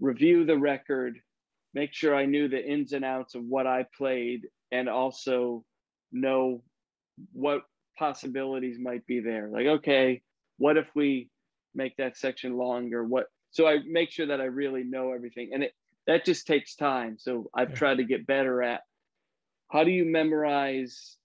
[0.00, 1.18] review the record,
[1.74, 4.42] make sure I knew the ins and outs of what I played,
[4.72, 5.64] and also
[6.12, 6.62] know
[7.32, 7.62] what
[7.98, 9.48] possibilities might be there.
[9.48, 10.22] Like, okay,
[10.58, 11.30] what if we
[11.76, 13.04] make that section longer?
[13.04, 15.50] What so I make sure that I really know everything.
[15.52, 15.72] And it
[16.06, 17.16] that just takes time.
[17.18, 18.82] So I've tried to get better at
[19.68, 21.16] how do you memorize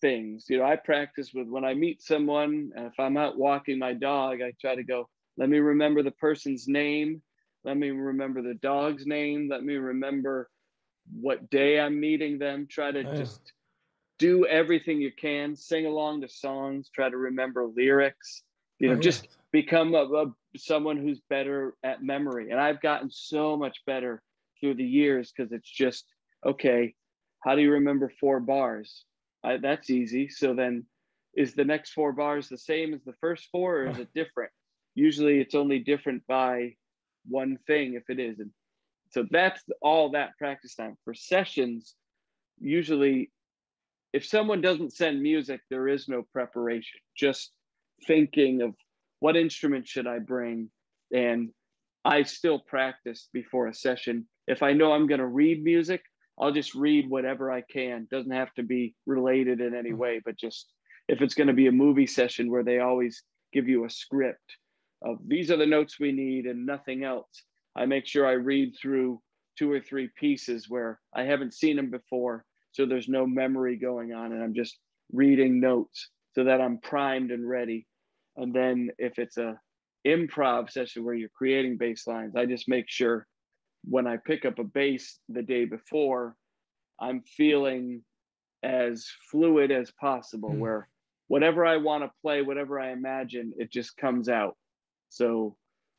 [0.00, 0.46] things?
[0.48, 3.92] You know, I practice with when I meet someone, and if I'm out walking my
[3.92, 7.22] dog, I try to go, let me remember the person's name.
[7.64, 9.48] Let me remember the dog's name.
[9.50, 10.50] Let me remember
[11.20, 12.66] what day I'm meeting them.
[12.68, 13.52] Try to just
[14.18, 18.42] do everything you can, sing along to songs, try to remember lyrics,
[18.82, 20.26] you know, oh, just become a, a,
[20.56, 22.50] someone who's better at memory.
[22.50, 24.20] And I've gotten so much better
[24.60, 26.04] through the years because it's just,
[26.44, 26.94] okay,
[27.44, 29.04] how do you remember four bars?
[29.44, 30.28] I, that's easy.
[30.28, 30.84] So then
[31.34, 34.50] is the next four bars the same as the first four or is it different?
[34.96, 36.74] Usually it's only different by
[37.28, 38.40] one thing if it is.
[38.40, 38.50] And
[39.10, 40.96] so that's all that practice time.
[41.04, 41.94] For sessions,
[42.60, 43.30] usually
[44.12, 47.52] if someone doesn't send music, there is no preparation, just
[48.06, 48.74] thinking of
[49.20, 50.70] what instrument should I bring?
[51.14, 51.50] And
[52.04, 54.26] I still practice before a session.
[54.48, 56.02] If I know I'm going to read music,
[56.40, 58.08] I'll just read whatever I can.
[58.10, 59.98] Doesn't have to be related in any hmm.
[59.98, 60.72] way, but just
[61.08, 63.22] if it's going to be a movie session where they always
[63.52, 64.56] give you a script
[65.04, 67.44] of these are the notes we need and nothing else,
[67.76, 69.20] I make sure I read through
[69.58, 72.44] two or three pieces where I haven't seen them before.
[72.72, 74.78] So there's no memory going on and I'm just
[75.12, 77.86] reading notes so that I'm primed and ready
[78.36, 79.58] and then if it's a
[80.06, 83.26] improv session where you're creating bass lines, I just make sure
[83.84, 86.36] when I pick up a bass the day before,
[87.00, 88.02] I'm feeling
[88.62, 90.58] as fluid as possible, mm.
[90.58, 90.88] where
[91.28, 94.56] whatever I want to play, whatever I imagine, it just comes out.
[95.08, 95.56] So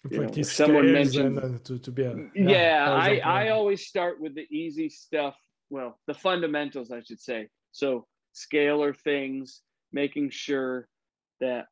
[0.10, 4.20] you know, someone mentioned uh, to, to be a, yeah, yeah I, I always start
[4.20, 5.36] with the easy stuff.
[5.70, 7.48] Well, the fundamentals, I should say.
[7.72, 8.06] So
[8.36, 9.62] scalar things,
[9.92, 10.88] making sure
[11.40, 11.66] that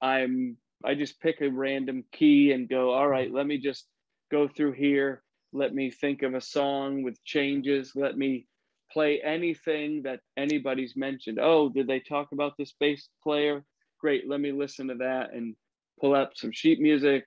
[0.00, 3.86] I'm I just pick a random key and go, all right, let me just
[4.30, 5.22] go through here.
[5.52, 7.92] Let me think of a song with changes.
[7.94, 8.46] Let me
[8.90, 11.38] play anything that anybody's mentioned.
[11.40, 13.64] Oh, did they talk about this bass player?
[14.00, 15.54] Great, let me listen to that and
[16.00, 17.26] pull up some sheet music,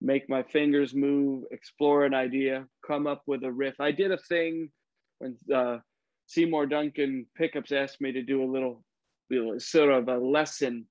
[0.00, 3.80] make my fingers move, explore an idea, come up with a riff.
[3.80, 4.70] I did a thing
[5.18, 5.78] when uh,
[6.26, 8.84] Seymour Duncan pickups asked me to do a little,
[9.28, 10.86] little sort of a lesson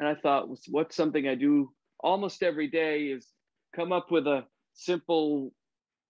[0.00, 1.70] and I thought, what's something I do
[2.00, 3.26] almost every day is
[3.74, 5.52] come up with a simple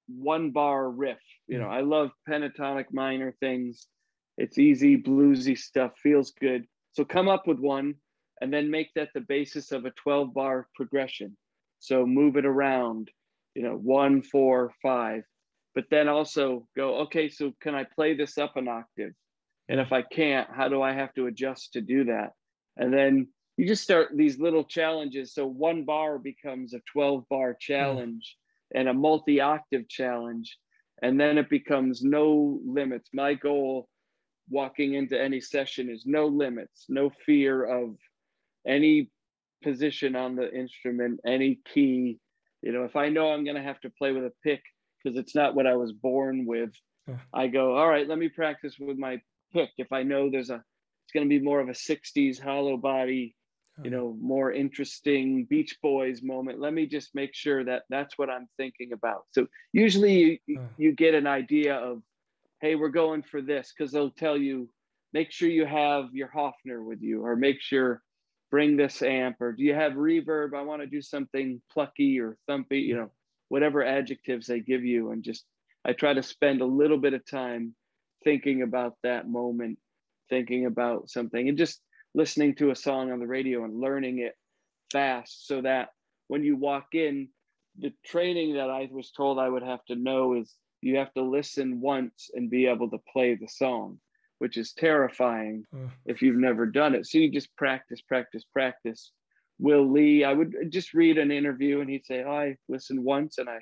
[0.08, 1.18] one bar riff.
[1.46, 1.72] You know, mm.
[1.72, 3.86] I love pentatonic minor things.
[4.36, 6.66] It's easy, bluesy stuff, feels good.
[6.92, 7.94] So come up with one
[8.40, 11.36] and then make that the basis of a 12 bar progression.
[11.78, 13.10] So move it around,
[13.54, 15.22] you know, one, four, five.
[15.74, 19.12] But then also go, okay, so can I play this up an octave?
[19.68, 22.32] And if I can't, how do I have to adjust to do that?
[22.76, 25.34] And then you just start these little challenges.
[25.34, 28.36] So one bar becomes a 12 bar challenge
[28.74, 28.80] mm.
[28.80, 30.58] and a multi octave challenge.
[31.02, 33.10] And then it becomes no limits.
[33.12, 33.88] My goal
[34.48, 37.96] walking into any session is no limits, no fear of
[38.66, 39.10] any
[39.62, 42.18] position on the instrument, any key.
[42.62, 44.62] You know, if I know I'm going to have to play with a pick
[45.02, 46.70] because it's not what I was born with,
[47.08, 47.16] yeah.
[47.32, 49.20] I go, all right, let me practice with my
[49.52, 49.70] pick.
[49.76, 53.34] If I know there's a, it's going to be more of a 60s hollow body,
[53.82, 53.96] you uh-huh.
[53.96, 56.60] know, more interesting Beach Boys moment.
[56.60, 59.24] Let me just make sure that that's what I'm thinking about.
[59.32, 60.92] So usually you, you uh-huh.
[60.96, 62.02] get an idea of,
[62.60, 64.68] hey, we're going for this because they'll tell you,
[65.12, 68.02] make sure you have your Hofner with you, or make sure
[68.50, 70.54] bring this amp, or do you have reverb?
[70.56, 73.10] I want to do something plucky or thumpy, you know,
[73.48, 75.44] whatever adjectives they give you, and just
[75.84, 77.74] I try to spend a little bit of time
[78.22, 79.78] thinking about that moment,
[80.30, 81.80] thinking about something, and just
[82.14, 84.36] listening to a song on the radio and learning it
[84.92, 85.88] fast so that
[86.28, 87.28] when you walk in,
[87.78, 91.22] the training that I was told I would have to know is you have to
[91.22, 93.98] listen once and be able to play the song,
[94.38, 95.88] which is terrifying uh.
[96.06, 97.06] if you've never done it.
[97.06, 99.10] So you just practice, practice, practice.
[99.58, 103.38] Will Lee, I would just read an interview and he'd say, oh, I listened once
[103.38, 103.58] and I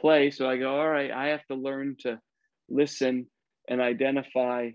[0.00, 0.30] play.
[0.30, 2.20] So I go, all right, I have to learn to
[2.68, 3.26] listen
[3.68, 4.70] and identify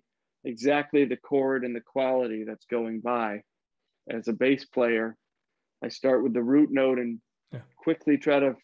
[0.47, 3.41] exactly the chord and the quality that's going by.
[4.09, 5.17] As a bass player,
[5.83, 7.19] I start with the root note and
[7.51, 7.59] yeah.
[7.75, 8.55] quickly try to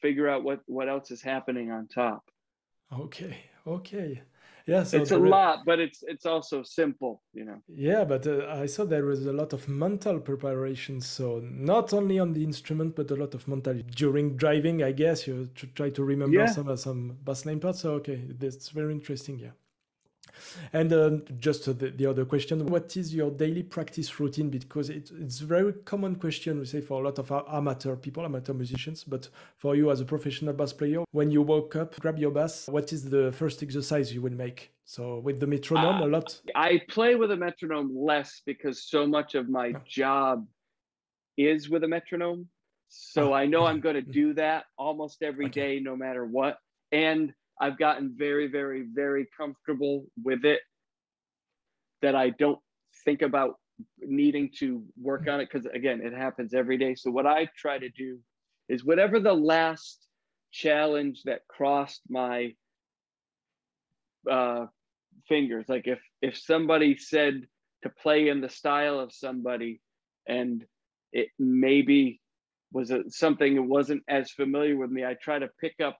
[0.00, 2.22] figure out what what else is happening on top.
[2.92, 3.36] Okay,
[3.66, 4.22] okay.
[4.66, 7.60] Yeah, so it's a lot, but it's it's also simple, you know.
[7.66, 11.00] Yeah, but uh, I saw there was a lot of mental preparation.
[11.00, 14.84] So not only on the instrument, but a lot of mental during driving.
[14.84, 16.46] I guess you try to remember yeah.
[16.46, 17.80] some some bass line parts.
[17.80, 19.40] So okay, that's very interesting.
[19.40, 19.54] Yeah.
[20.72, 24.50] And uh, just the, the, other question, what is your daily practice routine?
[24.50, 28.24] Because it, it's a very common question, we say, for a lot of amateur people,
[28.24, 29.04] amateur musicians.
[29.04, 32.68] But for you as a professional bass player, when you woke up, grab your bass,
[32.68, 34.72] what is the first exercise you will make?
[34.84, 36.40] So with the metronome, uh, a lot?
[36.54, 40.46] I play with a metronome less because so much of my job
[41.36, 42.48] is with a metronome.
[42.88, 45.76] So oh, I know I'm going to do that almost every okay.
[45.76, 46.58] day, no matter what.
[46.90, 50.60] And I've gotten very, very, very comfortable with it
[52.00, 52.58] that I don't
[53.04, 53.54] think about
[54.00, 56.94] needing to work on it because again, it happens every day.
[56.94, 58.18] So what I try to do
[58.68, 60.06] is whatever the last
[60.50, 62.54] challenge that crossed my
[64.30, 64.66] uh,
[65.28, 67.46] fingers, like if if somebody said
[67.82, 69.80] to play in the style of somebody
[70.28, 70.64] and
[71.12, 72.20] it maybe
[72.72, 75.98] was a, something that wasn't as familiar with me, I try to pick up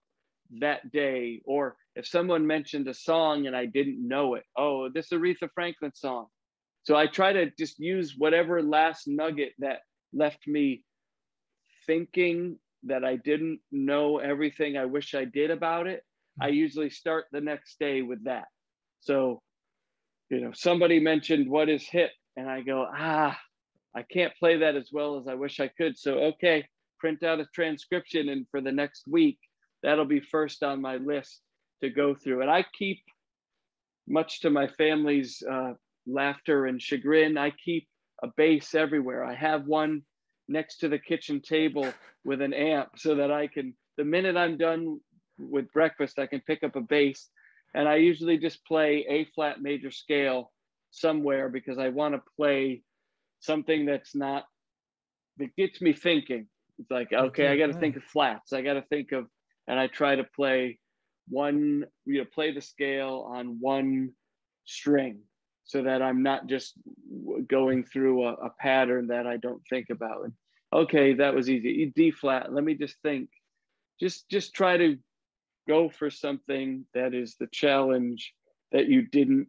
[0.59, 5.09] that day or if someone mentioned a song and i didn't know it oh this
[5.11, 6.27] aretha franklin song.
[6.83, 9.79] So i try to just use whatever last nugget that
[10.13, 10.83] left me
[11.87, 16.03] thinking that i didn't know everything i wish i did about it.
[16.41, 16.55] I mm-hmm.
[16.55, 18.45] usually start the next day with that.
[18.99, 19.41] So
[20.29, 22.11] you know somebody mentioned what is hip?
[22.35, 23.37] And i go ah
[23.95, 25.97] i can't play that as well as i wish i could.
[25.97, 26.65] So okay
[26.99, 29.37] print out a transcription and for the next week
[29.83, 31.41] that'll be first on my list
[31.81, 32.41] to go through.
[32.41, 33.01] And I keep,
[34.07, 35.73] much to my family's uh,
[36.07, 37.87] laughter and chagrin, I keep
[38.23, 39.23] a bass everywhere.
[39.23, 40.01] I have one
[40.47, 41.87] next to the kitchen table
[42.25, 44.99] with an amp so that I can, the minute I'm done
[45.37, 47.29] with breakfast, I can pick up a bass.
[47.75, 50.51] And I usually just play A flat major scale
[50.91, 52.83] somewhere because I want to play
[53.39, 54.45] something that's not,
[55.37, 56.47] that gets me thinking.
[56.79, 58.53] It's like, okay, I got to think of flats.
[58.53, 59.27] I got to think of
[59.67, 60.79] and I try to play
[61.29, 64.11] one, you know, play the scale on one
[64.65, 65.19] string
[65.65, 66.73] so that I'm not just
[67.47, 70.25] going through a, a pattern that I don't think about.
[70.25, 70.33] And
[70.73, 71.91] okay, that was easy.
[71.95, 72.53] D flat.
[72.53, 73.29] Let me just think.
[73.99, 74.97] Just just try to
[75.67, 78.33] go for something that is the challenge
[78.71, 79.47] that you didn't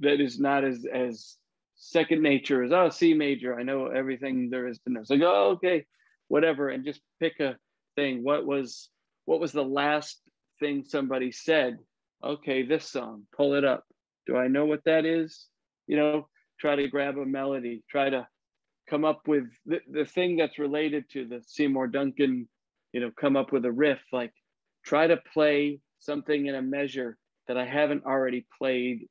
[0.00, 1.36] that is not as as
[1.76, 3.58] second nature as oh C major.
[3.58, 5.04] I know everything there is to know.
[5.04, 5.86] So go, oh, okay,
[6.28, 7.56] whatever, and just pick a
[7.96, 8.22] thing.
[8.22, 8.90] What was
[9.28, 10.22] what was the last
[10.58, 11.76] thing somebody said?
[12.24, 13.84] Okay, this song, pull it up.
[14.26, 15.48] Do I know what that is?
[15.86, 18.26] You know, try to grab a melody, try to
[18.88, 22.48] come up with the, the thing that's related to the Seymour Duncan,
[22.94, 24.32] you know, come up with a riff, like
[24.82, 27.18] try to play something in a measure
[27.48, 29.08] that I haven't already played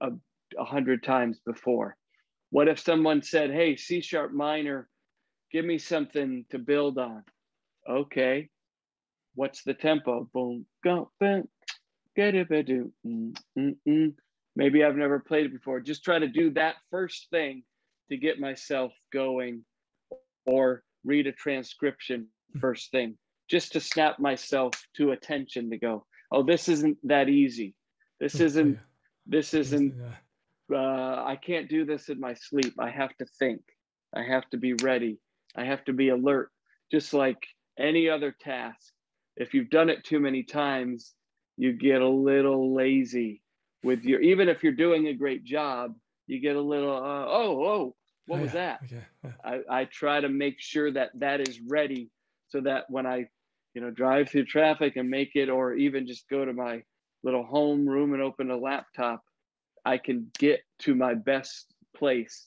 [0.00, 0.10] a,
[0.56, 1.96] a hundred times before.
[2.50, 4.88] What if someone said, Hey, C sharp minor,
[5.50, 7.24] give me something to build on?
[7.90, 8.48] Okay,
[9.36, 10.28] what's the tempo?
[10.34, 11.48] Boom, go, boom,
[12.16, 12.92] get it, do.
[14.56, 15.80] Maybe I've never played it before.
[15.80, 17.62] Just try to do that first thing
[18.10, 19.64] to get myself going,
[20.46, 22.26] or read a transcription
[22.60, 23.16] first thing,
[23.48, 27.74] just to snap myself to attention to go, oh, this isn't that easy.
[28.18, 28.78] This oh, isn't.
[29.26, 29.94] This isn't.
[30.72, 32.74] Uh, I can't do this in my sleep.
[32.78, 33.60] I have to think.
[34.14, 35.18] I have to be ready.
[35.54, 36.50] I have to be alert,
[36.90, 37.38] just like
[37.78, 38.92] any other task
[39.36, 41.14] if you've done it too many times,
[41.56, 43.42] you get a little lazy
[43.82, 45.94] with your even if you're doing a great job
[46.26, 47.94] you get a little uh, oh oh
[48.26, 49.02] what was that okay.
[49.24, 49.30] yeah.
[49.44, 52.10] I, I try to make sure that that is ready
[52.48, 53.26] so that when i
[53.74, 56.82] you know drive through traffic and make it or even just go to my
[57.22, 59.22] little home room and open a laptop
[59.84, 62.46] i can get to my best place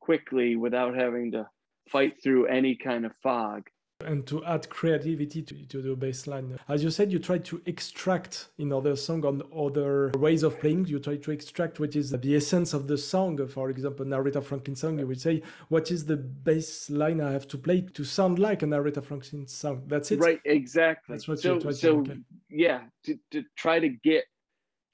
[0.00, 1.46] quickly without having to
[1.88, 3.62] fight through any kind of fog
[4.06, 6.56] and to add creativity to, to the bass line.
[6.68, 10.86] As you said, you try to extract in other song on other ways of playing.
[10.86, 13.44] You try to extract what is the essence of the song.
[13.48, 17.32] For example, an Aretha Franklin song, you would say, what is the bass line I
[17.32, 19.82] have to play to sound like an Aretha Franklin song?
[19.88, 20.20] That's it.
[20.20, 21.16] Right, exactly.
[21.16, 22.20] That's what so, you try so, to, okay.
[22.50, 24.24] yeah, to, to try to get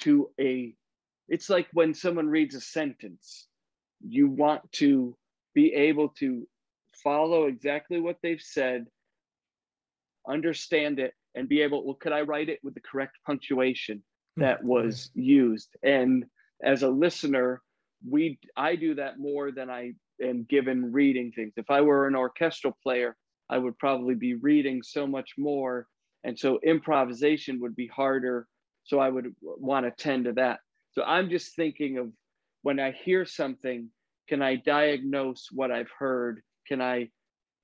[0.01, 0.75] to a,
[1.29, 3.49] it's like when someone reads a sentence,
[4.01, 5.15] you want to
[5.55, 6.47] be able to
[7.03, 8.87] follow exactly what they've said
[10.29, 14.03] understand it and be able well could i write it with the correct punctuation
[14.37, 14.43] hmm.
[14.43, 15.77] that was used?
[15.83, 16.25] And
[16.63, 17.63] as a listener
[18.09, 21.53] we i do that more than i am given reading things.
[21.57, 23.17] If i were an orchestral player
[23.51, 25.87] i would probably be reading so much more.
[26.27, 28.47] And so improvisation would be harder.
[28.85, 30.61] So i would want to tend to that.
[30.93, 32.11] So i'm just thinking of
[32.63, 33.89] when i hear something
[34.29, 36.41] can i diagnose what i've heard?
[36.69, 37.09] Can i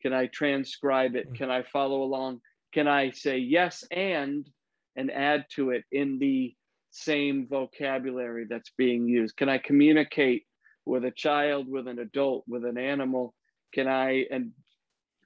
[0.02, 1.28] can i transcribe it?
[1.28, 1.34] Hmm.
[1.34, 2.40] can i follow along
[2.72, 4.48] can I say yes and
[4.96, 6.54] and add to it in the
[6.90, 9.36] same vocabulary that's being used?
[9.36, 10.44] Can I communicate
[10.84, 13.34] with a child, with an adult, with an animal?
[13.72, 14.52] Can I and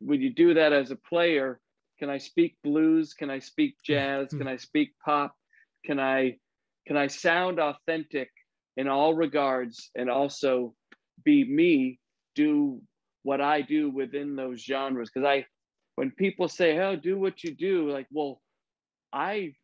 [0.01, 1.61] when you do that as a player,
[1.99, 3.14] can I speak blues?
[3.14, 4.28] Can I speak jazz?
[4.30, 5.34] Can I speak pop?
[5.84, 6.36] Can I
[6.86, 8.30] can I sound authentic
[8.76, 10.74] in all regards and also
[11.24, 11.99] be me,
[12.34, 12.80] do
[13.22, 15.11] what I do within those genres?
[15.12, 15.47] Because I
[15.97, 18.40] when people say, "Oh, do what you do," like, well,
[19.12, 19.55] I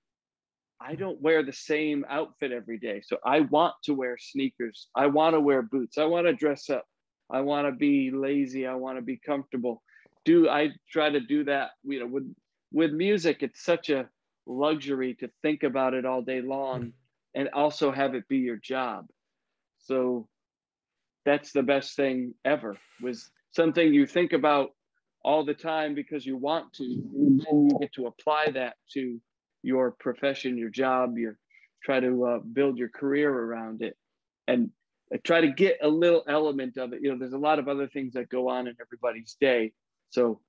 [0.80, 3.02] I don't wear the same outfit every day.
[3.04, 4.88] So I want to wear sneakers.
[4.94, 5.98] I want to wear boots.
[5.98, 6.86] I want to dress up.
[7.30, 8.66] I want to be lazy.
[8.66, 9.82] I want to be comfortable.
[10.24, 12.34] Do I try to do that, you know, with
[12.72, 14.08] with music, it's such a
[14.46, 16.92] luxury to think about it all day long
[17.34, 19.06] and also have it be your job.
[19.78, 20.28] So
[21.24, 24.70] that's the best thing ever was something you think about
[25.22, 26.84] all the time because you want to.
[26.84, 29.20] And then you get to apply that to
[29.62, 31.36] your profession, your job, your
[31.82, 33.96] try to uh, build your career around it,
[34.46, 34.70] and
[35.24, 37.00] try to get a little element of it.
[37.02, 39.72] You know, there's a lot of other things that go on in everybody's day.
[40.10, 40.40] So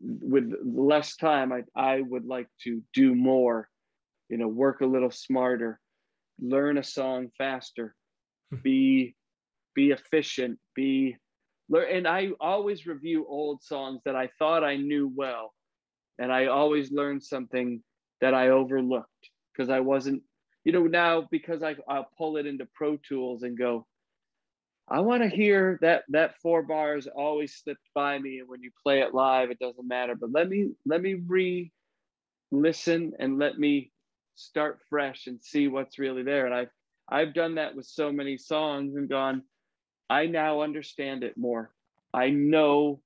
[0.00, 3.68] with less time, I I would like to do more.
[4.28, 5.80] You know, work a little smarter,
[6.40, 7.94] learn a song faster,
[8.50, 8.58] hmm.
[8.62, 9.14] be
[9.74, 11.16] be efficient, be
[11.72, 15.54] and I always review old songs that I thought I knew well,
[16.18, 17.82] and I always learn something
[18.20, 20.22] that I overlooked because I wasn't,
[20.64, 23.86] you know, now because I I'll pull it into Pro Tools and go,
[24.88, 28.70] I want to hear that that four bars always slipped by me, and when you
[28.82, 30.14] play it live, it doesn't matter.
[30.14, 31.72] But let me let me re
[32.50, 33.90] listen and let me
[34.36, 36.46] start fresh and see what's really there.
[36.46, 36.68] And I've
[37.08, 39.42] I've done that with so many songs and gone,
[40.10, 41.70] I now understand it more.
[42.12, 43.00] I know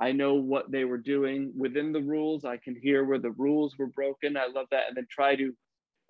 [0.00, 2.44] I know what they were doing within the rules.
[2.44, 4.36] I can hear where the rules were broken.
[4.36, 4.88] I love that.
[4.88, 5.54] And then try to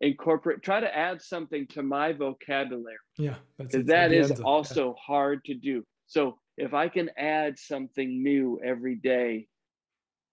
[0.00, 2.96] incorporate, try to add something to my vocabulary.
[3.18, 3.34] Yeah.
[3.58, 5.02] Because that is also yeah.
[5.06, 5.84] hard to do.
[6.06, 9.48] So if I can add something new every day,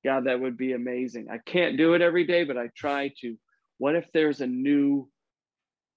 [0.05, 1.27] God, that would be amazing.
[1.29, 3.35] I can't do it every day, but I try to.
[3.77, 5.09] What if there's a new,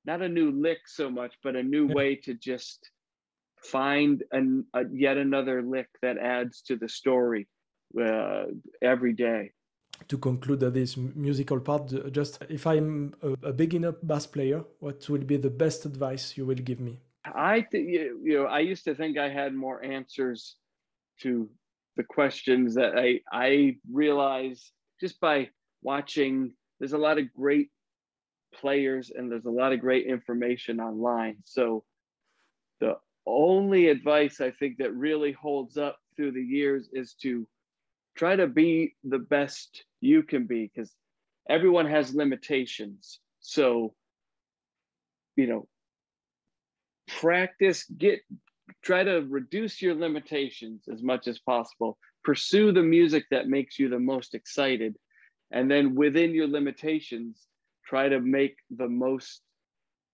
[0.04, 1.94] not a new lick so much, but a new yeah.
[1.94, 2.90] way to just
[3.64, 7.48] find an, a, yet another lick that adds to the story
[8.00, 8.44] uh,
[8.80, 9.52] every day.
[10.08, 15.18] To conclude this musical part, just if I'm a, a beginner bass player, what will
[15.18, 16.98] be the best advice you will give me?
[17.24, 20.56] I think you know I used to think I had more answers
[21.20, 21.48] to
[21.96, 25.50] the questions that I I realize just by
[25.82, 26.52] watching.
[26.80, 27.70] There's a lot of great
[28.52, 31.36] players and there's a lot of great information online.
[31.44, 31.84] So
[32.80, 32.96] the
[33.26, 37.46] only advice I think that really holds up through the years is to
[38.16, 40.92] try to be the best you can be because
[41.48, 43.20] everyone has limitations.
[43.40, 43.94] So,
[45.36, 45.68] you know,
[47.08, 48.20] practice, get,
[48.82, 51.98] try to reduce your limitations as much as possible.
[52.24, 54.96] Pursue the music that makes you the most excited.
[55.50, 57.46] And then within your limitations,
[57.84, 59.42] try to make the most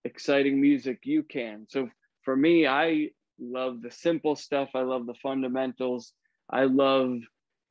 [0.05, 1.65] exciting music you can.
[1.69, 1.89] So
[2.29, 3.09] for me, I
[3.39, 4.69] love the simple stuff.
[4.75, 6.13] I love the fundamentals.
[6.47, 7.17] I love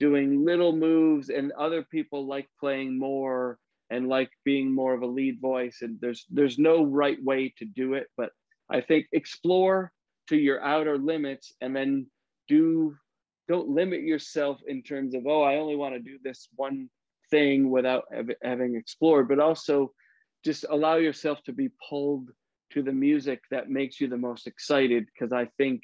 [0.01, 5.07] doing little moves, and other people like playing more and like being more of a
[5.07, 8.31] lead voice and there's there's no right way to do it but
[8.69, 9.91] i think explore
[10.29, 12.07] to your outer limits and then
[12.49, 12.95] do
[13.49, 16.87] don't limit yourself in terms of oh i only want to do this one
[17.31, 18.05] thing without
[18.43, 19.91] having explored but also
[20.45, 22.29] just allow yourself to be pulled
[22.73, 25.83] to the music that makes you the most excited because i think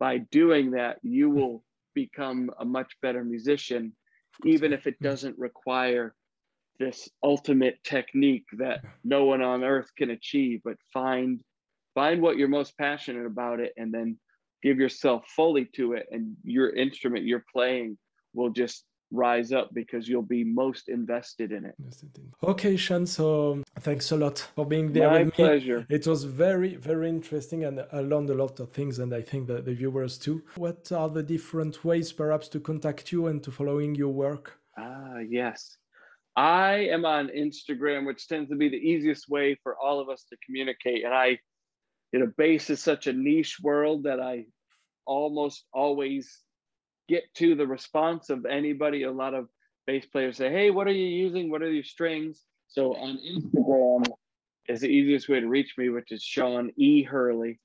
[0.00, 1.36] by doing that you hmm.
[1.36, 1.64] will
[1.94, 3.92] become a much better musician
[4.44, 5.04] even if it hmm.
[5.04, 6.14] doesn't require
[6.80, 11.40] this ultimate technique that no one on earth can achieve but find
[11.94, 14.18] find what you're most passionate about it and then
[14.62, 17.96] give yourself fully to it and your instrument you're playing
[18.34, 18.84] will just
[19.14, 21.74] rise up because you'll be most invested in it.
[22.42, 23.06] Okay, Sean.
[23.06, 25.80] So thanks a lot for being there My with pleasure.
[25.88, 25.96] me.
[25.96, 29.46] It was very, very interesting, and I learned a lot of things, and I think
[29.48, 30.42] that the viewers too.
[30.56, 34.58] What are the different ways, perhaps, to contact you and to following your work?
[34.76, 35.76] Ah, yes.
[36.36, 40.24] I am on Instagram, which tends to be the easiest way for all of us
[40.30, 41.04] to communicate.
[41.04, 41.38] And I,
[42.12, 44.46] you know, bass is such a niche world that I
[45.06, 46.40] almost always
[47.08, 49.02] get to the response of anybody.
[49.02, 49.48] A lot of
[49.86, 51.50] bass players say, Hey, what are you using?
[51.50, 52.44] What are your strings?
[52.68, 54.04] So on Instagram
[54.68, 57.02] is the easiest way to reach me, which is Sean E.
[57.02, 57.60] Hurley.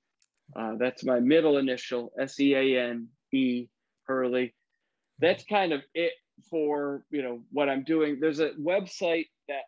[0.55, 3.67] Uh, that's my middle initial, S E A N E
[4.05, 4.53] Hurley.
[5.19, 6.13] That's kind of it
[6.49, 8.19] for you know what I'm doing.
[8.19, 9.63] There's a website that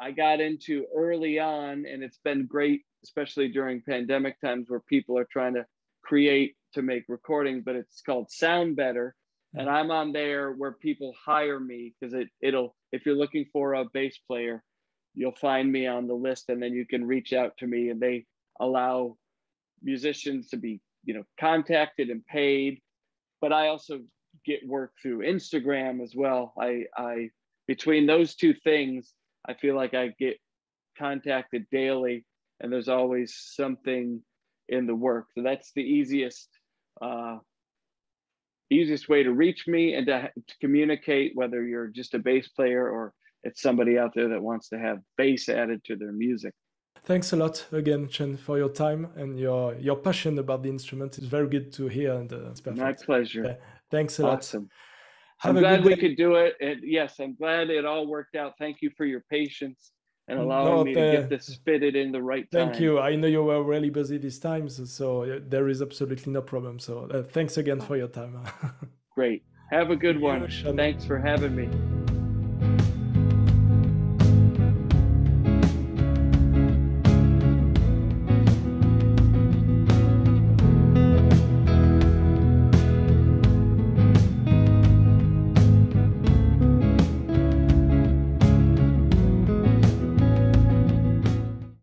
[0.00, 5.18] I got into early on, and it's been great, especially during pandemic times where people
[5.18, 5.66] are trying to
[6.02, 7.62] create to make recordings.
[7.64, 9.12] But it's called SoundBetter,
[9.54, 13.74] and I'm on there where people hire me because it it'll if you're looking for
[13.74, 14.62] a bass player,
[15.14, 18.00] you'll find me on the list, and then you can reach out to me, and
[18.00, 18.26] they
[18.60, 19.16] allow
[19.82, 22.80] musicians to be you know contacted and paid.
[23.40, 24.00] But I also
[24.44, 26.52] get work through Instagram as well.
[26.60, 27.30] I, I
[27.66, 29.12] between those two things,
[29.46, 30.38] I feel like I get
[30.98, 32.24] contacted daily,
[32.60, 34.22] and there's always something
[34.68, 35.26] in the work.
[35.34, 36.48] So that's the easiest
[37.00, 37.38] uh,
[38.70, 42.88] easiest way to reach me and to, to communicate, whether you're just a bass player
[42.88, 46.54] or it's somebody out there that wants to have bass added to their music.
[47.04, 51.16] Thanks a lot again, Chen, for your time and your your passion about the instrument.
[51.16, 52.82] It's very good to hear, and uh, it's perfect.
[52.82, 53.44] My pleasure.
[53.44, 53.54] Yeah.
[53.90, 54.38] Thanks a lot.
[54.38, 54.68] Awesome.
[55.38, 56.56] Have I'm glad we could do it.
[56.60, 58.52] And yes, I'm glad it all worked out.
[58.58, 59.92] Thank you for your patience
[60.30, 62.68] and allowing No, me to get this fitted in the right time.
[62.68, 63.00] Thank you.
[63.00, 66.78] I know you were really busy this time, so, so there is absolutely no problem.
[66.78, 68.38] So uh, thanks again for your time.
[69.14, 69.42] Great.
[69.70, 70.48] Have a good one.
[70.48, 71.99] Thanks for having me.